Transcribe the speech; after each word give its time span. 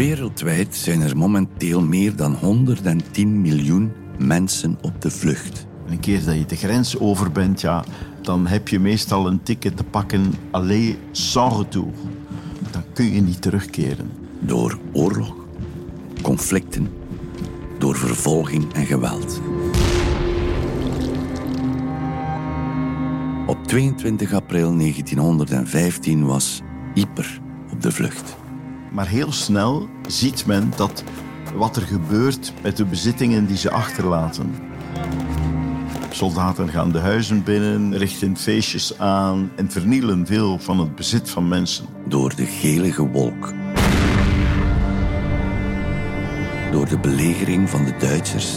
Wereldwijd 0.00 0.76
zijn 0.76 1.00
er 1.00 1.16
momenteel 1.16 1.80
meer 1.82 2.16
dan 2.16 2.34
110 2.34 3.40
miljoen 3.40 3.92
mensen 4.18 4.78
op 4.82 5.02
de 5.02 5.10
vlucht. 5.10 5.66
Een 5.86 6.00
keer 6.00 6.24
dat 6.24 6.34
je 6.34 6.44
de 6.44 6.56
grens 6.56 6.98
over 6.98 7.32
bent, 7.32 7.60
ja, 7.60 7.84
dan 8.22 8.46
heb 8.46 8.68
je 8.68 8.78
meestal 8.78 9.26
een 9.26 9.42
ticket 9.42 9.76
te 9.76 9.84
pakken 9.84 10.32
alleen 10.50 10.96
sans 11.10 11.56
retour. 11.56 11.92
Dan 12.70 12.82
kun 12.92 13.14
je 13.14 13.20
niet 13.20 13.42
terugkeren. 13.42 14.10
Door 14.38 14.78
oorlog, 14.92 15.34
conflicten, 16.22 16.88
door 17.78 17.96
vervolging 17.96 18.72
en 18.72 18.86
geweld. 18.86 19.40
Op 23.46 23.66
22 23.66 24.32
april 24.32 24.76
1915 24.76 26.26
was 26.26 26.62
Yper 26.94 27.40
op 27.72 27.82
de 27.82 27.92
vlucht. 27.92 28.39
Maar 28.90 29.08
heel 29.08 29.32
snel 29.32 29.88
ziet 30.06 30.46
men 30.46 30.72
dat 30.76 31.04
wat 31.54 31.76
er 31.76 31.82
gebeurt 31.82 32.52
met 32.62 32.76
de 32.76 32.84
bezittingen 32.84 33.46
die 33.46 33.56
ze 33.56 33.70
achterlaten. 33.70 34.54
Soldaten 36.10 36.68
gaan 36.68 36.92
de 36.92 36.98
huizen 36.98 37.42
binnen, 37.42 37.96
richten 37.96 38.36
feestjes 38.36 38.98
aan 38.98 39.50
en 39.56 39.70
vernielen 39.70 40.26
veel 40.26 40.58
van 40.58 40.78
het 40.78 40.94
bezit 40.94 41.30
van 41.30 41.48
mensen. 41.48 41.86
Door 42.08 42.34
de 42.34 42.46
gelige 42.46 43.08
wolk. 43.08 43.52
Door 46.72 46.88
de 46.88 46.98
belegering 46.98 47.70
van 47.70 47.84
de 47.84 47.96
Duitsers. 47.98 48.56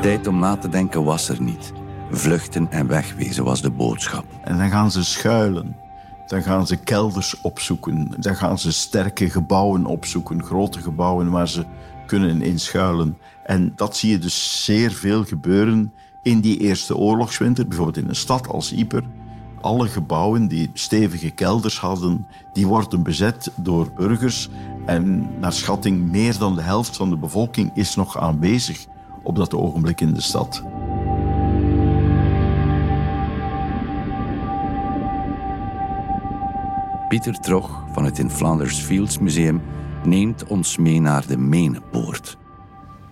Tijd 0.00 0.26
om 0.26 0.38
na 0.38 0.56
te 0.56 0.68
denken 0.68 1.04
was 1.04 1.28
er 1.28 1.42
niet. 1.42 1.72
Vluchten 2.10 2.70
en 2.70 2.86
wegwezen 2.86 3.44
was 3.44 3.62
de 3.62 3.70
boodschap. 3.70 4.24
En 4.44 4.58
dan 4.58 4.70
gaan 4.70 4.90
ze 4.90 5.04
schuilen. 5.04 5.76
Dan 6.26 6.42
gaan 6.42 6.66
ze 6.66 6.76
kelders 6.76 7.40
opzoeken. 7.40 8.14
Dan 8.18 8.36
gaan 8.36 8.58
ze 8.58 8.72
sterke 8.72 9.30
gebouwen 9.30 9.86
opzoeken, 9.86 10.44
grote 10.44 10.80
gebouwen 10.80 11.30
waar 11.30 11.48
ze 11.48 11.64
kunnen 12.06 12.42
inschuilen. 12.42 13.18
En 13.44 13.72
dat 13.76 13.96
zie 13.96 14.10
je 14.10 14.18
dus 14.18 14.64
zeer 14.64 14.90
veel 14.90 15.24
gebeuren 15.24 15.92
in 16.22 16.40
die 16.40 16.58
eerste 16.58 16.96
oorlogswinter. 16.96 17.68
Bijvoorbeeld 17.68 18.04
in 18.04 18.08
een 18.08 18.16
stad 18.16 18.48
als 18.48 18.72
Yper. 18.72 19.04
Alle 19.60 19.88
gebouwen 19.88 20.48
die 20.48 20.70
stevige 20.72 21.30
kelders 21.30 21.78
hadden, 21.78 22.26
die 22.52 22.66
worden 22.66 23.02
bezet 23.02 23.52
door 23.56 23.92
burgers. 23.96 24.48
En 24.86 25.28
naar 25.40 25.52
schatting 25.52 26.10
meer 26.10 26.38
dan 26.38 26.54
de 26.54 26.62
helft 26.62 26.96
van 26.96 27.10
de 27.10 27.16
bevolking 27.16 27.70
is 27.74 27.94
nog 27.94 28.18
aanwezig 28.18 28.86
op 29.22 29.36
dat 29.36 29.54
ogenblik 29.54 30.00
in 30.00 30.14
de 30.14 30.20
stad. 30.20 30.64
Pieter 37.08 37.40
Trog 37.40 37.84
van 37.92 38.04
het 38.04 38.18
in 38.18 38.30
Flanders 38.30 38.78
Fields 38.78 39.18
Museum 39.18 39.62
neemt 40.04 40.46
ons 40.46 40.78
mee 40.78 41.00
naar 41.00 41.26
de 41.26 41.36
Menepoort. 41.36 42.38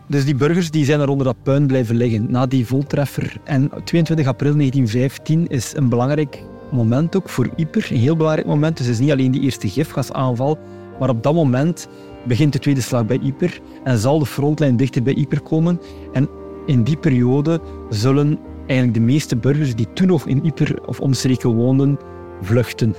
Dus 0.07 0.25
die 0.25 0.35
burgers 0.35 0.71
die 0.71 0.85
zijn 0.85 1.01
er 1.01 1.09
onder 1.09 1.27
dat 1.27 1.43
puin 1.43 1.67
blijven 1.67 1.97
liggen 1.97 2.31
na 2.31 2.47
die 2.47 2.67
voltreffer. 2.67 3.41
En 3.45 3.71
22 3.85 4.27
april 4.27 4.57
1915 4.57 5.47
is 5.47 5.73
een 5.77 5.89
belangrijk 5.89 6.43
moment 6.71 7.17
ook 7.17 7.29
voor 7.29 7.51
Yper. 7.57 7.89
Een 7.91 7.99
heel 7.99 8.17
belangrijk 8.17 8.47
moment. 8.47 8.77
Dus 8.77 8.87
het 8.87 8.95
is 8.95 9.01
niet 9.01 9.11
alleen 9.11 9.31
die 9.31 9.41
eerste 9.41 9.69
gifgasaanval, 9.69 10.59
maar 10.99 11.09
op 11.09 11.23
dat 11.23 11.35
moment 11.35 11.89
begint 12.27 12.53
de 12.53 12.59
tweede 12.59 12.81
slag 12.81 13.07
bij 13.07 13.19
Yper 13.23 13.61
en 13.85 13.99
zal 13.99 14.19
de 14.19 14.27
frontlijn 14.27 14.77
dichter 14.77 15.03
bij 15.03 15.15
Yper 15.15 15.41
komen. 15.41 15.81
En 16.13 16.29
in 16.67 16.83
die 16.83 16.97
periode 16.97 17.61
zullen 17.89 18.39
eigenlijk 18.59 18.95
de 18.95 19.01
meeste 19.01 19.37
burgers 19.37 19.75
die 19.75 19.93
toen 19.93 20.07
nog 20.07 20.27
in 20.27 20.45
Yper 20.45 20.87
of 20.87 21.01
omstreken 21.01 21.55
woonden, 21.55 21.99
vluchten. 22.43 22.95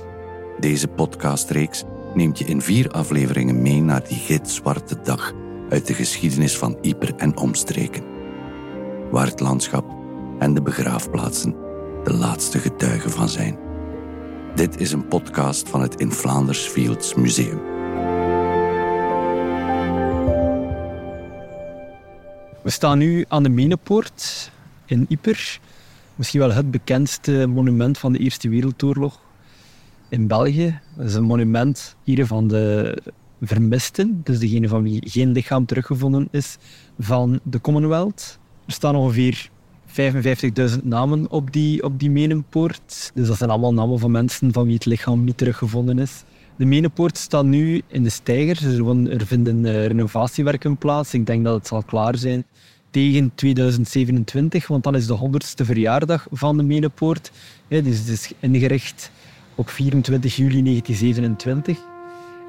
Deze 0.58 0.88
podcastreeks 0.88 1.84
neemt 2.14 2.38
je 2.38 2.44
in 2.44 2.62
vier 2.62 2.90
afleveringen 2.90 3.62
mee 3.62 3.82
naar 3.82 4.04
die 4.08 4.16
gitzwarte 4.16 4.96
dag 5.02 5.32
uit 5.68 5.86
de 5.86 5.94
geschiedenis 5.94 6.58
van 6.58 6.78
Yper 6.80 7.14
en 7.16 7.36
omstreken. 7.36 8.02
Waar 9.10 9.26
het 9.26 9.40
landschap 9.40 9.84
en 10.38 10.54
de 10.54 10.62
begraafplaatsen 10.62 11.54
de 12.04 12.14
laatste 12.14 12.58
getuigen 12.58 13.10
van 13.10 13.28
zijn. 13.28 13.58
Dit 14.54 14.80
is 14.80 14.92
een 14.92 15.08
podcast 15.08 15.68
van 15.68 15.82
het 15.82 15.94
In 15.94 16.12
Flanders 16.12 16.66
Fields 16.66 17.14
Museum. 17.14 17.79
We 22.70 22.76
staan 22.76 22.98
nu 22.98 23.24
aan 23.28 23.42
de 23.42 23.48
Menepoort 23.48 24.50
in 24.86 25.06
Yper. 25.08 25.60
Misschien 26.14 26.40
wel 26.40 26.52
het 26.52 26.70
bekendste 26.70 27.46
monument 27.46 27.98
van 27.98 28.12
de 28.12 28.18
Eerste 28.18 28.48
Wereldoorlog 28.48 29.20
in 30.08 30.26
België. 30.26 30.80
Dat 30.96 31.06
is 31.06 31.14
een 31.14 31.22
monument 31.22 31.96
hier 32.04 32.26
van 32.26 32.48
de 32.48 32.96
vermisten, 33.40 34.20
dus 34.24 34.38
degene 34.38 34.68
van 34.68 34.82
wie 34.82 35.00
geen 35.04 35.32
lichaam 35.32 35.66
teruggevonden 35.66 36.28
is, 36.30 36.56
van 36.98 37.40
de 37.42 37.60
Commonwealth. 37.60 38.38
Er 38.66 38.72
staan 38.72 38.96
ongeveer 38.96 39.50
55.000 39.86 40.82
namen 40.82 41.30
op 41.30 41.52
die, 41.52 41.82
op 41.82 41.98
die 41.98 42.10
Menenpoort. 42.10 43.10
Dus 43.14 43.28
dat 43.28 43.36
zijn 43.36 43.50
allemaal 43.50 43.74
namen 43.74 43.98
van 43.98 44.10
mensen 44.10 44.52
van 44.52 44.64
wie 44.64 44.74
het 44.74 44.84
lichaam 44.84 45.24
niet 45.24 45.38
teruggevonden 45.38 45.98
is. 45.98 46.24
De 46.60 46.66
Menepoort 46.66 47.18
staat 47.18 47.44
nu 47.44 47.82
in 47.86 48.02
de 48.02 48.10
stijgers. 48.10 48.62
Er 48.62 49.26
vinden 49.26 49.64
uh, 49.64 49.86
renovatiewerken 49.86 50.76
plaats. 50.76 51.14
Ik 51.14 51.26
denk 51.26 51.44
dat 51.44 51.54
het 51.54 51.66
zal 51.66 51.82
klaar 51.82 52.16
zijn 52.16 52.44
tegen 52.90 53.32
2027, 53.34 54.66
want 54.66 54.84
dan 54.84 54.94
is 54.94 55.06
de 55.06 55.18
100ste 55.18 55.64
verjaardag 55.64 56.26
van 56.30 56.56
de 56.56 56.62
Menepoort. 56.62 57.30
Dus 57.68 57.98
het 57.98 58.08
is 58.08 58.32
ingericht 58.40 59.10
op 59.54 59.68
24 59.70 60.36
juli 60.36 60.62
1927. 60.62 61.78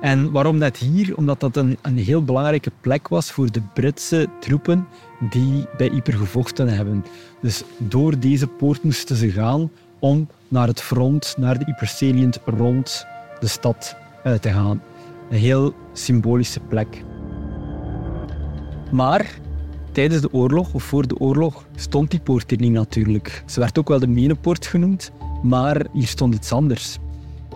En 0.01 0.31
waarom 0.31 0.57
net 0.57 0.77
hier? 0.77 1.17
Omdat 1.17 1.39
dat 1.39 1.55
een, 1.55 1.77
een 1.81 1.97
heel 1.97 2.23
belangrijke 2.23 2.71
plek 2.81 3.07
was 3.07 3.31
voor 3.31 3.51
de 3.51 3.61
Britse 3.73 4.27
troepen 4.39 4.87
die 5.29 5.65
bij 5.77 5.89
Yper 5.89 6.13
gevochten 6.13 6.67
hebben. 6.67 7.05
Dus 7.41 7.63
door 7.77 8.19
deze 8.19 8.47
poort 8.47 8.83
moesten 8.83 9.15
ze 9.15 9.31
gaan 9.31 9.71
om 9.99 10.27
naar 10.47 10.67
het 10.67 10.81
front, 10.81 11.35
naar 11.37 11.59
de 11.59 11.65
Yper 11.65 12.39
rond 12.45 13.05
de 13.39 13.47
stad 13.47 13.99
uit 14.23 14.41
te 14.41 14.49
gaan. 14.49 14.81
Een 15.29 15.37
heel 15.37 15.73
symbolische 15.93 16.59
plek. 16.59 17.03
Maar 18.91 19.39
tijdens 19.91 20.21
de 20.21 20.33
oorlog, 20.33 20.73
of 20.73 20.83
voor 20.83 21.07
de 21.07 21.17
oorlog, 21.17 21.65
stond 21.75 22.11
die 22.11 22.19
poort 22.19 22.49
hier 22.49 22.59
niet 22.59 22.71
natuurlijk. 22.71 23.43
Ze 23.45 23.59
werd 23.59 23.77
ook 23.79 23.87
wel 23.87 23.99
de 23.99 24.07
Menepoort 24.07 24.65
genoemd, 24.65 25.11
maar 25.43 25.85
hier 25.93 26.07
stond 26.07 26.35
iets 26.35 26.51
anders. 26.51 26.97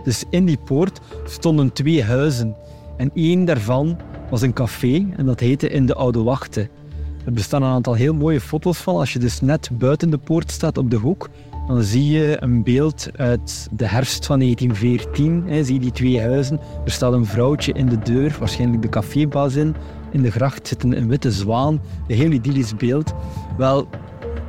Dus 0.04 0.24
in 0.30 0.46
die 0.46 0.58
poort 0.58 1.00
stonden 1.26 1.74
twee 1.74 2.04
huizen. 2.04 2.56
En 2.98 3.12
één 3.14 3.46
daarvan 3.46 3.98
was 4.30 4.42
een 4.42 4.54
café 4.54 5.06
en 5.18 5.26
dat 5.26 5.40
heette 5.40 5.70
In 5.70 5.86
de 5.86 5.96
Oude 5.96 6.24
Wachten. 6.24 6.70
Er 7.26 7.34
bestaan 7.34 7.64
een 7.64 7.70
aantal 7.72 7.94
heel 7.94 8.14
mooie 8.14 8.42
foto's 8.42 8.78
van. 8.78 8.96
Als 8.96 9.14
je 9.14 9.20
dus 9.20 9.42
net 9.42 9.70
buiten 9.74 10.10
de 10.10 10.18
poort 10.18 10.52
staat 10.52 10.78
op 10.78 10.90
de 10.90 10.98
hoek, 10.98 11.30
dan 11.68 11.84
zie 11.84 12.12
je 12.12 12.38
een 12.40 12.64
beeld 12.64 13.10
uit 13.16 13.68
de 13.72 13.88
herfst 13.88 14.26
van 14.26 14.40
1914. 14.40 15.44
Hè, 15.48 15.64
zie 15.64 15.74
je 15.74 15.80
die 15.80 15.92
twee 15.92 16.22
huizen. 16.22 16.60
Er 16.86 16.92
staat 16.92 17.14
een 17.14 17.26
vrouwtje 17.26 17.72
in 17.74 17.86
de 17.86 18.00
deur, 18.00 18.36
waarschijnlijk 18.40 18.82
de 18.82 18.90
cafébaas 18.90 19.56
in. 19.56 19.76
De 20.12 20.32
gracht 20.32 20.68
zit 20.68 20.84
een, 20.84 21.08
witte 21.08 21.32
zwaan. 21.32 21.82
Een 22.08 22.16
heel 22.16 22.32
idyllisch 22.32 22.76
beeld. 22.76 23.14
Wel, 23.58 23.88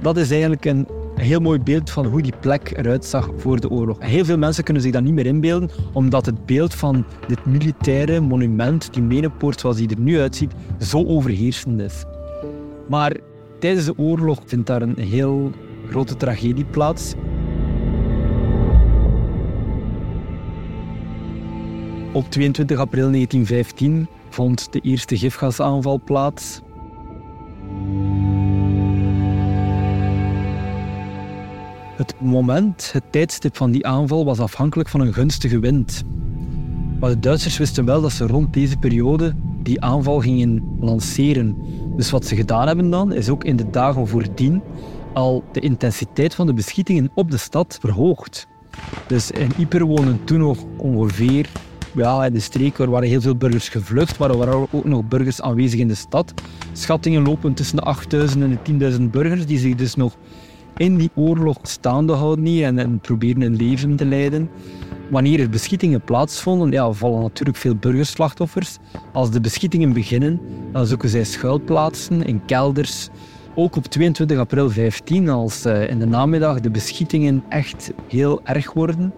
dat 0.02 0.16
is 0.16 0.30
eigenlijk 0.30 0.64
een 0.64 0.86
een 1.16 1.22
heel 1.22 1.40
mooi 1.40 1.58
beeld 1.58 1.90
van 1.90 2.06
hoe 2.06 2.22
die 2.22 2.32
plek 2.40 2.72
eruit 2.76 3.04
zag 3.04 3.30
voor 3.36 3.60
de 3.60 3.70
oorlog. 3.70 3.96
heel 4.00 4.24
veel 4.24 4.38
mensen 4.38 4.64
kunnen 4.64 4.82
zich 4.82 4.92
dat 4.92 5.02
niet 5.02 5.12
meer 5.12 5.26
inbeelden, 5.26 5.70
omdat 5.92 6.26
het 6.26 6.46
beeld 6.46 6.74
van 6.74 7.04
dit 7.28 7.46
militaire 7.46 8.20
monument, 8.20 8.94
die 8.94 9.02
Menepoort 9.02 9.60
zoals 9.60 9.76
die 9.76 9.88
er 9.88 10.00
nu 10.00 10.20
uitziet, 10.20 10.52
zo 10.80 11.04
overheersend 11.04 11.80
is. 11.80 12.04
Maar 12.88 13.16
tijdens 13.58 13.84
de 13.84 13.98
oorlog 13.98 14.42
vindt 14.44 14.66
daar 14.66 14.82
een 14.82 14.98
heel 14.98 15.52
grote 15.86 16.16
tragedie 16.16 16.64
plaats. 16.64 17.14
Op 22.12 22.30
22 22.30 22.78
april 22.78 23.10
1915 23.10 24.08
vond 24.28 24.72
de 24.72 24.80
eerste 24.80 25.16
gifgasaanval 25.16 26.00
plaats. 26.04 26.60
Het 31.96 32.14
moment, 32.20 32.92
het 32.92 33.04
tijdstip 33.10 33.56
van 33.56 33.70
die 33.70 33.86
aanval 33.86 34.24
was 34.24 34.38
afhankelijk 34.38 34.88
van 34.88 35.00
een 35.00 35.14
gunstige 35.14 35.58
wind. 35.58 36.04
Maar 37.00 37.10
de 37.10 37.18
Duitsers 37.18 37.58
wisten 37.58 37.84
wel 37.84 38.00
dat 38.00 38.12
ze 38.12 38.26
rond 38.26 38.52
deze 38.52 38.76
periode 38.76 39.34
die 39.62 39.80
aanval 39.80 40.20
gingen 40.20 40.76
lanceren. 40.80 41.56
Dus 41.96 42.10
wat 42.10 42.24
ze 42.24 42.36
gedaan 42.36 42.66
hebben 42.66 42.90
dan, 42.90 43.12
is 43.12 43.28
ook 43.28 43.44
in 43.44 43.56
de 43.56 43.70
dagen 43.70 44.08
voordien 44.08 44.62
al 45.16 45.44
de 45.52 45.60
intensiteit 45.60 46.34
van 46.34 46.46
de 46.46 46.54
beschietingen 46.54 47.10
op 47.14 47.30
de 47.30 47.36
stad 47.36 47.78
verhoogd. 47.80 48.46
Dus 49.06 49.30
in 49.30 49.50
Yper 49.58 49.84
wonen 49.84 50.24
toen 50.24 50.38
nog 50.38 50.58
ongeveer, 50.76 51.48
ja, 51.94 52.24
in 52.24 52.32
de 52.32 52.40
streek 52.40 52.76
waar 52.76 52.90
waren 52.90 53.08
heel 53.08 53.20
veel 53.20 53.36
burgers 53.36 53.68
gevlucht, 53.68 54.18
maar 54.18 54.30
er 54.30 54.36
waren 54.36 54.68
ook 54.72 54.84
nog 54.84 55.04
burgers 55.04 55.40
aanwezig 55.40 55.80
in 55.80 55.88
de 55.88 55.94
stad. 55.94 56.34
Schattingen 56.72 57.22
lopen 57.22 57.54
tussen 57.54 57.76
de 57.76 57.82
8000 57.82 58.42
en 58.42 58.78
de 58.78 58.98
10.000 58.98 59.02
burgers 59.10 59.46
die 59.46 59.58
zich 59.58 59.74
dus 59.74 59.94
nog 59.94 60.16
in 60.76 60.96
die 60.96 61.10
oorlog 61.14 61.58
staande 61.62 62.12
houden 62.12 62.64
en, 62.64 62.78
en 62.78 63.00
proberen 63.00 63.42
een 63.42 63.56
leven 63.56 63.96
te 63.96 64.04
leiden. 64.04 64.50
Wanneer 65.10 65.40
er 65.40 65.50
beschietingen 65.50 66.00
plaatsvonden, 66.00 66.70
ja, 66.70 66.92
vallen 66.92 67.20
natuurlijk 67.20 67.58
veel 67.58 67.74
burgerslachtoffers. 67.74 68.76
Als 69.12 69.30
de 69.30 69.40
beschietingen 69.40 69.92
beginnen, 69.92 70.40
dan 70.72 70.86
zoeken 70.86 71.08
zij 71.08 71.24
schuilplaatsen 71.24 72.22
in 72.22 72.44
kelders. 72.44 73.10
Ook 73.58 73.76
op 73.76 73.84
22 73.84 74.38
april 74.38 74.70
15, 74.70 75.28
als 75.28 75.66
uh, 75.66 75.90
in 75.90 75.98
de 75.98 76.06
namiddag 76.06 76.60
de 76.60 76.70
beschietingen 76.70 77.44
echt 77.48 77.92
heel 78.08 78.40
erg 78.44 78.72
worden, 78.72 79.12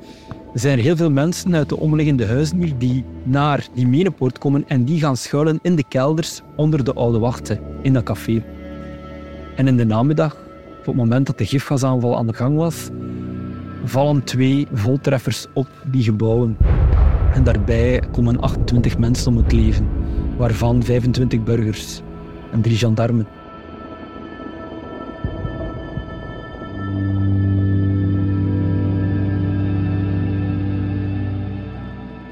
zijn 0.54 0.78
er 0.78 0.84
heel 0.84 0.96
veel 0.96 1.10
mensen 1.10 1.54
uit 1.54 1.68
de 1.68 1.78
omliggende 1.78 2.26
huizen 2.26 2.78
die 2.78 3.04
naar 3.22 3.66
die 3.74 3.86
Menepoort 3.86 4.38
komen 4.38 4.64
en 4.68 4.84
die 4.84 5.00
gaan 5.00 5.16
schuilen 5.16 5.58
in 5.62 5.76
de 5.76 5.84
kelders 5.88 6.42
onder 6.56 6.84
de 6.84 6.92
oude 6.92 7.18
wachten 7.18 7.60
in 7.82 7.92
dat 7.92 8.02
café. 8.02 8.44
En 9.56 9.66
in 9.66 9.76
de 9.76 9.84
namiddag, 9.84 10.36
op 10.78 10.86
het 10.86 10.94
moment 10.94 11.26
dat 11.26 11.38
de 11.38 11.46
gifgasaanval 11.46 12.16
aan 12.16 12.26
de 12.26 12.34
gang 12.34 12.56
was, 12.56 12.88
vallen 13.84 14.24
twee 14.24 14.66
voltreffers 14.72 15.46
op 15.54 15.68
die 15.90 16.02
gebouwen. 16.02 16.56
En 17.32 17.44
daarbij 17.44 18.02
komen 18.12 18.40
28 18.40 18.98
mensen 18.98 19.32
om 19.32 19.36
het 19.36 19.52
leven, 19.52 19.88
waarvan 20.36 20.82
25 20.82 21.42
burgers 21.42 22.02
en 22.52 22.60
drie 22.60 22.76
gendarmen. 22.76 23.37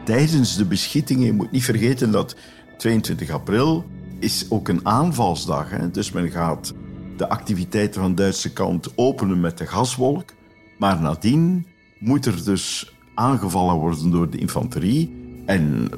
Tijdens 0.06 0.56
de 0.56 0.64
beschietingen, 0.64 1.26
je 1.26 1.32
moet 1.32 1.50
niet 1.50 1.64
vergeten 1.64 2.10
dat 2.10 2.36
22 2.76 3.30
april 3.30 3.84
is 4.18 4.46
ook 4.48 4.68
een 4.68 4.86
aanvalsdag. 4.86 5.70
Hè? 5.70 5.90
Dus 5.90 6.12
men 6.12 6.30
gaat 6.30 6.74
de 7.16 7.28
activiteiten 7.28 8.00
van 8.00 8.10
de 8.10 8.22
Duitse 8.22 8.52
kant 8.52 8.92
openen 8.96 9.40
met 9.40 9.58
de 9.58 9.66
gaswolk. 9.66 10.24
Maar 10.78 11.00
nadien 11.00 11.66
moet 11.98 12.26
er 12.26 12.44
dus 12.44 12.94
aangevallen 13.14 13.74
worden 13.74 14.10
door 14.10 14.30
de 14.30 14.38
infanterie. 14.38 15.14
En 15.46 15.88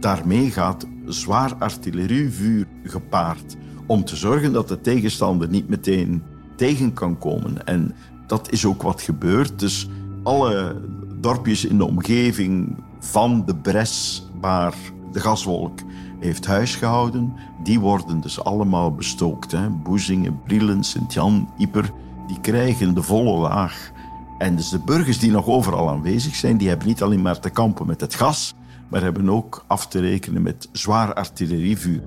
daarmee 0.00 0.50
gaat 0.50 0.86
zwaar 1.06 1.54
artillerievuur 1.58 2.66
gepaard. 2.84 3.56
Om 3.86 4.04
te 4.04 4.16
zorgen 4.16 4.52
dat 4.52 4.68
de 4.68 4.80
tegenstander 4.80 5.48
niet 5.48 5.68
meteen 5.68 6.22
tegen 6.56 6.92
kan 6.92 7.18
komen. 7.18 7.66
En 7.66 7.94
dat 8.26 8.52
is 8.52 8.64
ook 8.64 8.82
wat 8.82 9.02
gebeurt. 9.02 9.58
Dus 9.58 9.88
alle 10.22 10.82
dorpjes 11.20 11.64
in 11.64 11.78
de 11.78 11.84
omgeving 11.84 12.76
van 12.98 13.42
de 13.46 13.56
bres 13.56 14.26
waar 14.40 14.74
de 15.12 15.20
gaswolk 15.20 15.78
heeft 16.20 16.46
huisgehouden, 16.46 17.32
die 17.62 17.80
worden 17.80 18.20
dus 18.20 18.44
allemaal 18.44 18.94
bestookt. 18.94 19.52
Hè. 19.52 19.70
Boezingen, 19.70 20.42
Brielen, 20.42 20.84
Sint-Jan, 20.84 21.48
Ieper, 21.56 21.92
die 22.26 22.40
krijgen 22.40 22.94
de 22.94 23.02
volle 23.02 23.38
laag. 23.38 23.90
En 24.38 24.56
dus 24.56 24.68
de 24.68 24.78
burgers 24.78 25.18
die 25.18 25.30
nog 25.30 25.46
overal 25.46 25.88
aanwezig 25.88 26.34
zijn, 26.34 26.56
die 26.56 26.68
hebben 26.68 26.86
niet 26.86 27.02
alleen 27.02 27.22
maar 27.22 27.40
te 27.40 27.50
kampen 27.50 27.86
met 27.86 28.00
het 28.00 28.14
gas, 28.14 28.54
maar 28.88 29.02
hebben 29.02 29.30
ook 29.30 29.64
af 29.66 29.86
te 29.86 30.00
rekenen 30.00 30.42
met 30.42 30.68
zwaar 30.72 31.14
artillerievuur. 31.14 32.02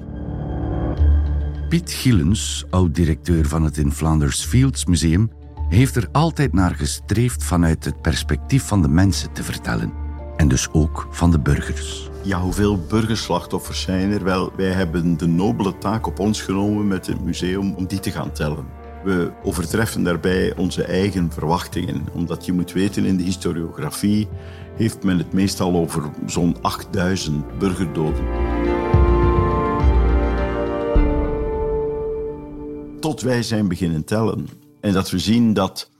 Piet 1.69 1.91
Gillens, 1.91 2.65
oud-directeur 2.69 3.47
van 3.47 3.63
het 3.63 3.77
in 3.77 3.91
Flanders 3.91 4.45
Fields 4.45 4.85
Museum, 4.85 5.31
heeft 5.69 5.95
er 5.95 6.09
altijd 6.11 6.53
naar 6.53 6.75
gestreefd 6.75 7.43
vanuit 7.43 7.85
het 7.85 8.01
perspectief 8.01 8.63
van 8.63 8.81
de 8.81 8.87
mensen 8.87 9.33
te 9.33 9.43
vertellen. 9.43 10.00
En 10.41 10.47
dus 10.47 10.67
ook 10.71 11.07
van 11.09 11.31
de 11.31 11.39
burgers. 11.39 12.09
Ja, 12.23 12.41
hoeveel 12.41 12.79
burgerslachtoffers 12.89 13.81
zijn 13.81 14.11
er? 14.11 14.23
Wel, 14.23 14.51
wij 14.55 14.71
hebben 14.71 15.17
de 15.17 15.27
nobele 15.27 15.77
taak 15.77 16.07
op 16.07 16.19
ons 16.19 16.41
genomen 16.41 16.87
met 16.87 17.07
het 17.07 17.23
museum 17.23 17.73
om 17.73 17.85
die 17.85 17.99
te 17.99 18.11
gaan 18.11 18.31
tellen. 18.31 18.65
We 19.03 19.31
overtreffen 19.43 20.03
daarbij 20.03 20.55
onze 20.55 20.83
eigen 20.83 21.31
verwachtingen, 21.31 22.07
omdat 22.13 22.45
je 22.45 22.53
moet 22.53 22.71
weten, 22.71 23.05
in 23.05 23.17
de 23.17 23.23
historiografie 23.23 24.27
heeft 24.75 25.03
men 25.03 25.17
het 25.17 25.33
meestal 25.33 25.75
over 25.75 26.09
zo'n 26.25 26.55
8000 26.61 27.57
burgerdoden. 27.59 28.25
Tot 32.99 33.21
wij 33.21 33.43
zijn 33.43 33.67
beginnen 33.67 34.03
tellen 34.03 34.47
en 34.79 34.93
dat 34.93 35.09
we 35.09 35.19
zien 35.19 35.53
dat 35.53 35.91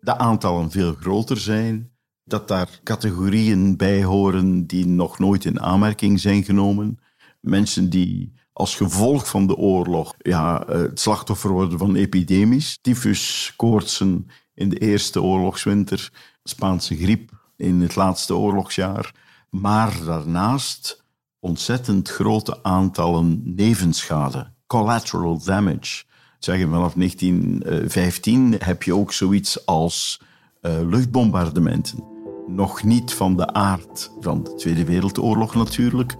de 0.00 0.18
aantallen 0.18 0.70
veel 0.70 0.94
groter 0.94 1.38
zijn, 1.38 1.92
dat 2.24 2.48
daar 2.48 2.80
categorieën 2.84 3.76
bij 3.76 4.04
horen 4.04 4.66
die 4.66 4.86
nog 4.86 5.18
nooit 5.18 5.44
in 5.44 5.60
aanmerking 5.60 6.20
zijn 6.20 6.44
genomen. 6.44 6.98
Mensen 7.40 7.90
die 7.90 8.32
als 8.52 8.76
gevolg 8.76 9.28
van 9.28 9.46
de 9.46 9.56
oorlog 9.56 10.14
ja, 10.18 10.66
eh, 10.66 10.78
het 10.78 11.00
slachtoffer 11.00 11.50
worden 11.50 11.78
van 11.78 11.94
epidemisch. 11.94 12.78
Tyfus, 12.80 13.52
koortsen 13.56 14.26
in 14.54 14.68
de 14.68 14.78
eerste 14.78 15.22
oorlogswinter, 15.22 16.12
Spaanse 16.44 16.96
griep 16.96 17.30
in 17.56 17.80
het 17.80 17.96
laatste 17.96 18.34
oorlogsjaar. 18.34 19.14
Maar 19.50 20.04
daarnaast 20.04 21.04
ontzettend 21.40 22.08
grote 22.08 22.62
aantallen 22.62 23.42
nevenschade, 23.44 24.52
collateral 24.66 25.44
damage. 25.44 26.04
Zeggen 26.38 26.70
vanaf 26.70 26.92
1915 26.92 28.54
heb 28.58 28.82
je 28.82 28.94
ook 28.94 29.12
zoiets 29.12 29.66
als 29.66 30.20
uh, 30.62 30.72
luchtbombardementen. 30.82 32.13
Nog 32.46 32.82
niet 32.82 33.12
van 33.14 33.36
de 33.36 33.52
aard 33.52 34.10
van 34.20 34.42
de 34.42 34.54
Tweede 34.54 34.84
Wereldoorlog 34.84 35.54
natuurlijk, 35.54 36.16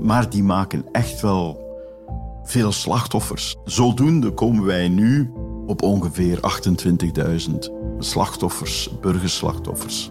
maar 0.00 0.30
die 0.30 0.42
maken 0.42 0.84
echt 0.92 1.20
wel 1.20 1.60
veel 2.42 2.72
slachtoffers. 2.72 3.56
Zodoende 3.64 4.30
komen 4.30 4.64
wij 4.64 4.88
nu 4.88 5.32
op 5.66 5.82
ongeveer 5.82 6.40
28.000 6.40 7.54
slachtoffers, 7.98 8.90
burgerslachtoffers. 9.00 10.10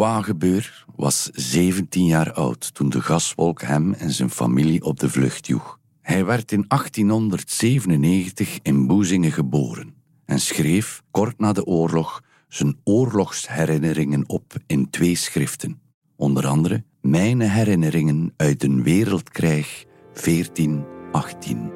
Maurice 0.00 0.32
Kwagebeur 0.32 0.84
was 0.96 1.30
17 1.32 2.04
jaar 2.04 2.32
oud 2.32 2.74
toen 2.74 2.88
de 2.88 3.00
gaswolk 3.00 3.62
hem 3.62 3.92
en 3.92 4.10
zijn 4.10 4.30
familie 4.30 4.82
op 4.82 5.00
de 5.00 5.10
vlucht 5.10 5.46
joeg. 5.46 5.78
Hij 6.00 6.24
werd 6.24 6.52
in 6.52 6.64
1897 6.68 8.58
in 8.62 8.86
Boezingen 8.86 9.32
geboren 9.32 9.94
en 10.26 10.40
schreef 10.40 11.02
kort 11.10 11.38
na 11.38 11.52
de 11.52 11.64
oorlog 11.64 12.22
zijn 12.48 12.76
oorlogsherinneringen 12.84 14.28
op 14.28 14.54
in 14.66 14.90
twee 14.90 15.14
schriften. 15.14 15.80
Onder 16.16 16.46
andere 16.46 16.84
Mijn 17.00 17.40
herinneringen 17.40 18.32
uit 18.36 18.62
een 18.62 18.82
wereldkrijg 18.82 19.84
1418. 20.24 21.70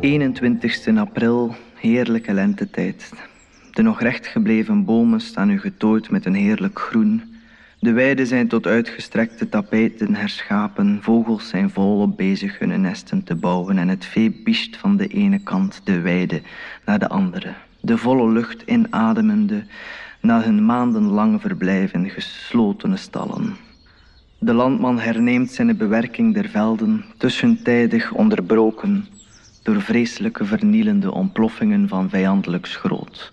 21 0.00 0.96
april, 0.96 1.54
heerlijke 1.74 2.32
lentetijd. 2.32 3.29
De 3.70 3.82
nog 3.82 4.00
rechtgebleven 4.00 4.84
bomen 4.84 5.20
staan 5.20 5.46
nu 5.46 5.60
getooid 5.60 6.10
met 6.10 6.26
een 6.26 6.34
heerlijk 6.34 6.78
groen. 6.78 7.22
De 7.80 7.92
weiden 7.92 8.26
zijn 8.26 8.48
tot 8.48 8.66
uitgestrekte 8.66 9.48
tapijten 9.48 10.14
herschapen. 10.14 10.98
Vogels 11.02 11.48
zijn 11.48 11.70
volop 11.70 12.16
bezig 12.16 12.58
hun 12.58 12.80
nesten 12.80 13.24
te 13.24 13.34
bouwen. 13.34 13.78
En 13.78 13.88
het 13.88 14.04
vee 14.04 14.40
biest 14.44 14.76
van 14.76 14.96
de 14.96 15.06
ene 15.06 15.38
kant 15.38 15.80
de 15.84 16.00
weide 16.00 16.42
naar 16.84 16.98
de 16.98 17.08
andere. 17.08 17.52
De 17.80 17.98
volle 17.98 18.32
lucht 18.32 18.62
inademende 18.66 19.64
na 20.20 20.42
hun 20.42 20.66
maandenlang 20.66 21.40
verblijf 21.40 21.92
in 21.92 22.10
geslotene 22.10 22.96
stallen. 22.96 23.56
De 24.38 24.52
landman 24.52 24.98
herneemt 24.98 25.50
zijn 25.50 25.76
bewerking 25.76 26.34
der 26.34 26.48
velden, 26.48 27.04
tussentijdig 27.16 28.12
onderbroken 28.12 29.06
door 29.62 29.80
vreselijke 29.80 30.44
vernielende 30.44 31.12
ontploffingen 31.12 31.88
van 31.88 32.08
vijandelijk 32.08 32.66
schroot 32.66 33.32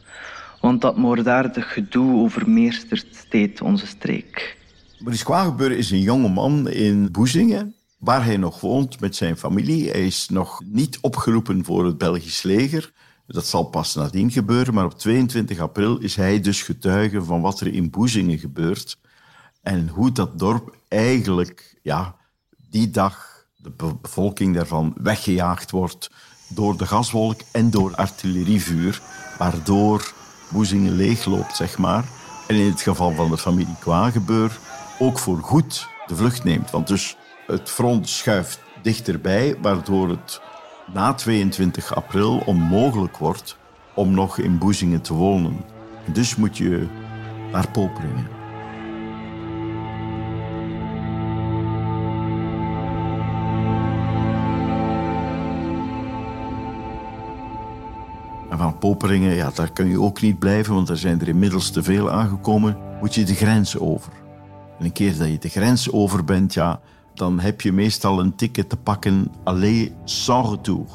want 0.61 0.81
dat 0.81 0.97
moorddadig 0.97 1.73
gedoe 1.73 2.15
overmeestert 2.21 3.07
steeds 3.15 3.61
onze 3.61 3.87
streek. 3.87 4.57
Maurice 4.99 5.23
Kwagebeur 5.23 5.71
is 5.71 5.91
een 5.91 6.01
jonge 6.01 6.29
man 6.29 6.69
in 6.69 7.11
Boezingen, 7.11 7.75
waar 7.97 8.25
hij 8.25 8.37
nog 8.37 8.61
woont 8.61 8.99
met 8.99 9.15
zijn 9.15 9.37
familie. 9.37 9.89
Hij 9.89 10.05
is 10.05 10.29
nog 10.29 10.61
niet 10.65 10.97
opgeroepen 11.01 11.65
voor 11.65 11.85
het 11.85 11.97
Belgisch 11.97 12.43
leger. 12.43 12.91
Dat 13.27 13.45
zal 13.45 13.63
pas 13.63 13.95
nadien 13.95 14.31
gebeuren, 14.31 14.73
maar 14.73 14.85
op 14.85 14.99
22 14.99 15.59
april 15.59 15.97
is 15.97 16.15
hij 16.15 16.39
dus 16.39 16.61
getuige 16.61 17.23
van 17.23 17.41
wat 17.41 17.59
er 17.59 17.73
in 17.73 17.89
Boezingen 17.89 18.39
gebeurt 18.39 18.97
en 19.61 19.87
hoe 19.87 20.11
dat 20.11 20.39
dorp 20.39 20.77
eigenlijk 20.87 21.79
ja, 21.81 22.15
die 22.69 22.89
dag 22.89 23.26
de 23.77 23.95
bevolking 24.01 24.55
daarvan 24.55 24.93
weggejaagd 24.97 25.71
wordt 25.71 26.11
door 26.47 26.77
de 26.77 26.85
gaswolk 26.85 27.41
en 27.51 27.69
door 27.69 27.95
artillerievuur, 27.95 29.01
waardoor 29.37 30.13
Boezingen 30.49 30.95
leegloopt, 30.95 31.55
zeg 31.55 31.77
maar. 31.77 32.05
En 32.47 32.55
in 32.55 32.69
het 32.69 32.81
geval 32.81 33.11
van 33.11 33.29
de 33.29 33.37
familie 33.37 33.75
Kwagebeur 33.79 34.59
ook 34.99 35.19
voor 35.19 35.37
goed 35.37 35.87
de 36.05 36.15
vlucht 36.15 36.43
neemt. 36.43 36.71
Want 36.71 36.87
dus 36.87 37.17
het 37.47 37.69
front 37.69 38.09
schuift 38.09 38.59
dichterbij, 38.81 39.57
waardoor 39.61 40.09
het 40.09 40.41
na 40.93 41.13
22 41.13 41.95
april 41.95 42.41
onmogelijk 42.45 43.17
wordt 43.17 43.57
om 43.93 44.11
nog 44.11 44.37
in 44.37 44.57
Boezingen 44.57 45.01
te 45.01 45.13
wonen. 45.13 45.65
Dus 46.11 46.35
moet 46.35 46.57
je 46.57 46.87
naar 47.51 47.71
Poperingen. 47.71 48.27
En 48.29 48.36
Poperingen, 58.79 59.35
ja, 59.35 59.51
daar 59.55 59.71
kun 59.71 59.89
je 59.89 60.01
ook 60.01 60.21
niet 60.21 60.39
blijven, 60.39 60.73
want 60.73 60.89
er 60.89 60.97
zijn 60.97 61.21
er 61.21 61.27
inmiddels 61.27 61.71
te 61.71 61.83
veel 61.83 62.11
aangekomen. 62.11 62.77
Moet 63.01 63.15
je 63.15 63.23
de 63.23 63.35
grens 63.35 63.77
over. 63.77 64.11
En 64.79 64.85
een 64.85 64.91
keer 64.91 65.17
dat 65.17 65.27
je 65.27 65.37
de 65.37 65.49
grens 65.49 65.91
over 65.91 66.23
bent, 66.23 66.53
ja, 66.53 66.79
dan 67.13 67.39
heb 67.39 67.61
je 67.61 67.71
meestal 67.71 68.19
een 68.19 68.35
ticket 68.35 68.69
te 68.69 68.77
pakken 68.77 69.31
alleen 69.43 69.91
sans 70.03 70.49
retour. 70.49 70.85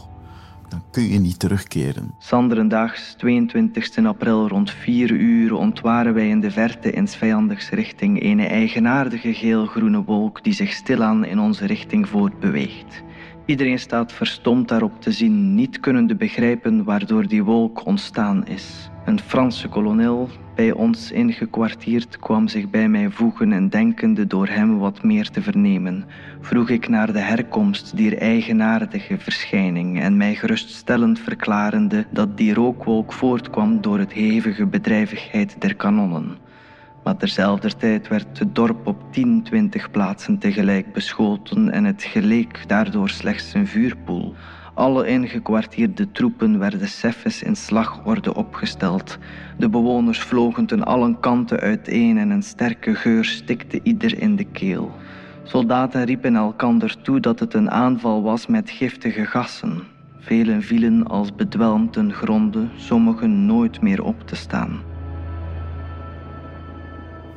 Dan 0.69 0.83
kun 0.91 1.09
je 1.09 1.19
niet 1.19 1.39
terugkeren. 1.39 2.15
Sanderendaags 2.19 3.15
22 3.19 4.05
april 4.05 4.49
rond 4.49 4.71
4 4.71 5.11
uur 5.11 5.55
ontwaren 5.55 6.15
wij 6.15 6.29
in 6.29 6.41
de 6.41 6.51
verte 6.51 6.91
in 6.91 7.09
vijandigs 7.09 7.71
richting 7.71 8.23
een 8.23 8.41
eigenaardige 8.41 9.35
geel-groene 9.35 10.05
wolk 10.05 10.45
die 10.45 10.53
zich 10.53 10.73
stilaan 10.73 11.25
in 11.25 11.39
onze 11.39 11.67
richting 11.67 12.09
voortbeweegt. 12.09 13.03
Iedereen 13.47 13.79
staat 13.79 14.13
verstomd 14.13 14.69
daarop 14.69 15.01
te 15.01 15.13
zien, 15.13 15.55
niet 15.55 15.81
kunnende 15.81 16.15
begrijpen 16.15 16.85
waardoor 16.85 17.27
die 17.27 17.45
wolk 17.45 17.87
ontstaan 17.87 18.47
is. 18.47 18.91
Een 19.05 19.21
Franse 19.21 19.69
kolonel, 19.69 20.29
bij 20.55 20.73
ons 20.73 21.11
ingekwartierd, 21.11 22.19
kwam 22.19 22.49
zich 22.49 22.71
bij 22.71 22.89
mij 22.89 23.11
voegen 23.11 23.53
en 23.53 23.69
denkende 23.69 24.27
door 24.27 24.49
hem 24.49 24.79
wat 24.79 25.03
meer 25.03 25.31
te 25.31 25.43
vernemen, 25.43 26.05
vroeg 26.41 26.71
ik 26.71 26.89
naar 26.89 27.13
de 27.13 27.19
herkomst 27.19 27.97
dier 27.97 28.19
eigenaardige 28.19 29.19
verschijning 29.19 30.01
en 30.01 30.17
mij 30.17 30.35
geruststellend 30.35 31.19
verklarende 31.19 32.07
dat 32.11 32.37
die 32.37 32.55
rookwolk 32.55 33.13
voortkwam 33.13 33.81
door 33.81 33.99
het 33.99 34.13
hevige 34.13 34.67
bedrijvigheid 34.67 35.57
der 35.59 35.75
kanonnen. 35.75 36.42
Maar 37.05 37.17
terzelfde 37.17 37.77
tijd 37.77 38.09
werd 38.09 38.39
het 38.39 38.55
dorp 38.55 38.87
op 38.87 39.13
10, 39.13 39.43
20 39.43 39.91
plaatsen 39.91 40.39
tegelijk 40.39 40.93
beschoten 40.93 41.71
en 41.71 41.85
het 41.85 42.03
geleek 42.03 42.69
daardoor 42.69 43.09
slechts 43.09 43.55
een 43.55 43.67
vuurpoel. 43.67 44.35
Alle 44.75 45.07
ingekwartierde 45.07 46.11
troepen 46.11 46.59
werden 46.59 46.89
seffes 46.89 47.43
in 47.43 47.57
slagorde 47.57 48.35
opgesteld. 48.35 49.19
De 49.59 49.69
bewoners 49.69 50.21
vlogen 50.21 50.67
ten 50.67 50.85
allen 50.85 51.21
kanten 51.21 51.61
uiteen 51.61 52.19
en 52.19 52.31
een 52.31 52.43
sterke 52.43 52.95
geur 52.95 53.25
stikte 53.25 53.81
ieder 53.83 54.19
in 54.19 54.37
de 54.37 54.45
keel. 54.45 54.93
Soldaten 55.43 56.05
riepen 56.05 56.37
elkander 56.37 57.03
toe 57.03 57.21
dat 57.21 57.41
het 57.41 57.55
een 57.55 57.71
aanval 57.71 58.23
was 58.23 58.47
met 58.47 58.71
giftige 58.71 59.25
gassen. 59.25 59.83
Velen 60.19 60.63
vielen 60.63 61.07
als 61.07 61.35
bedwelmd 61.35 61.93
ten 61.93 62.13
gronde, 62.13 62.69
sommigen 62.77 63.47
nooit 63.47 63.81
meer 63.81 64.03
op 64.03 64.27
te 64.27 64.37
staan. 64.37 64.92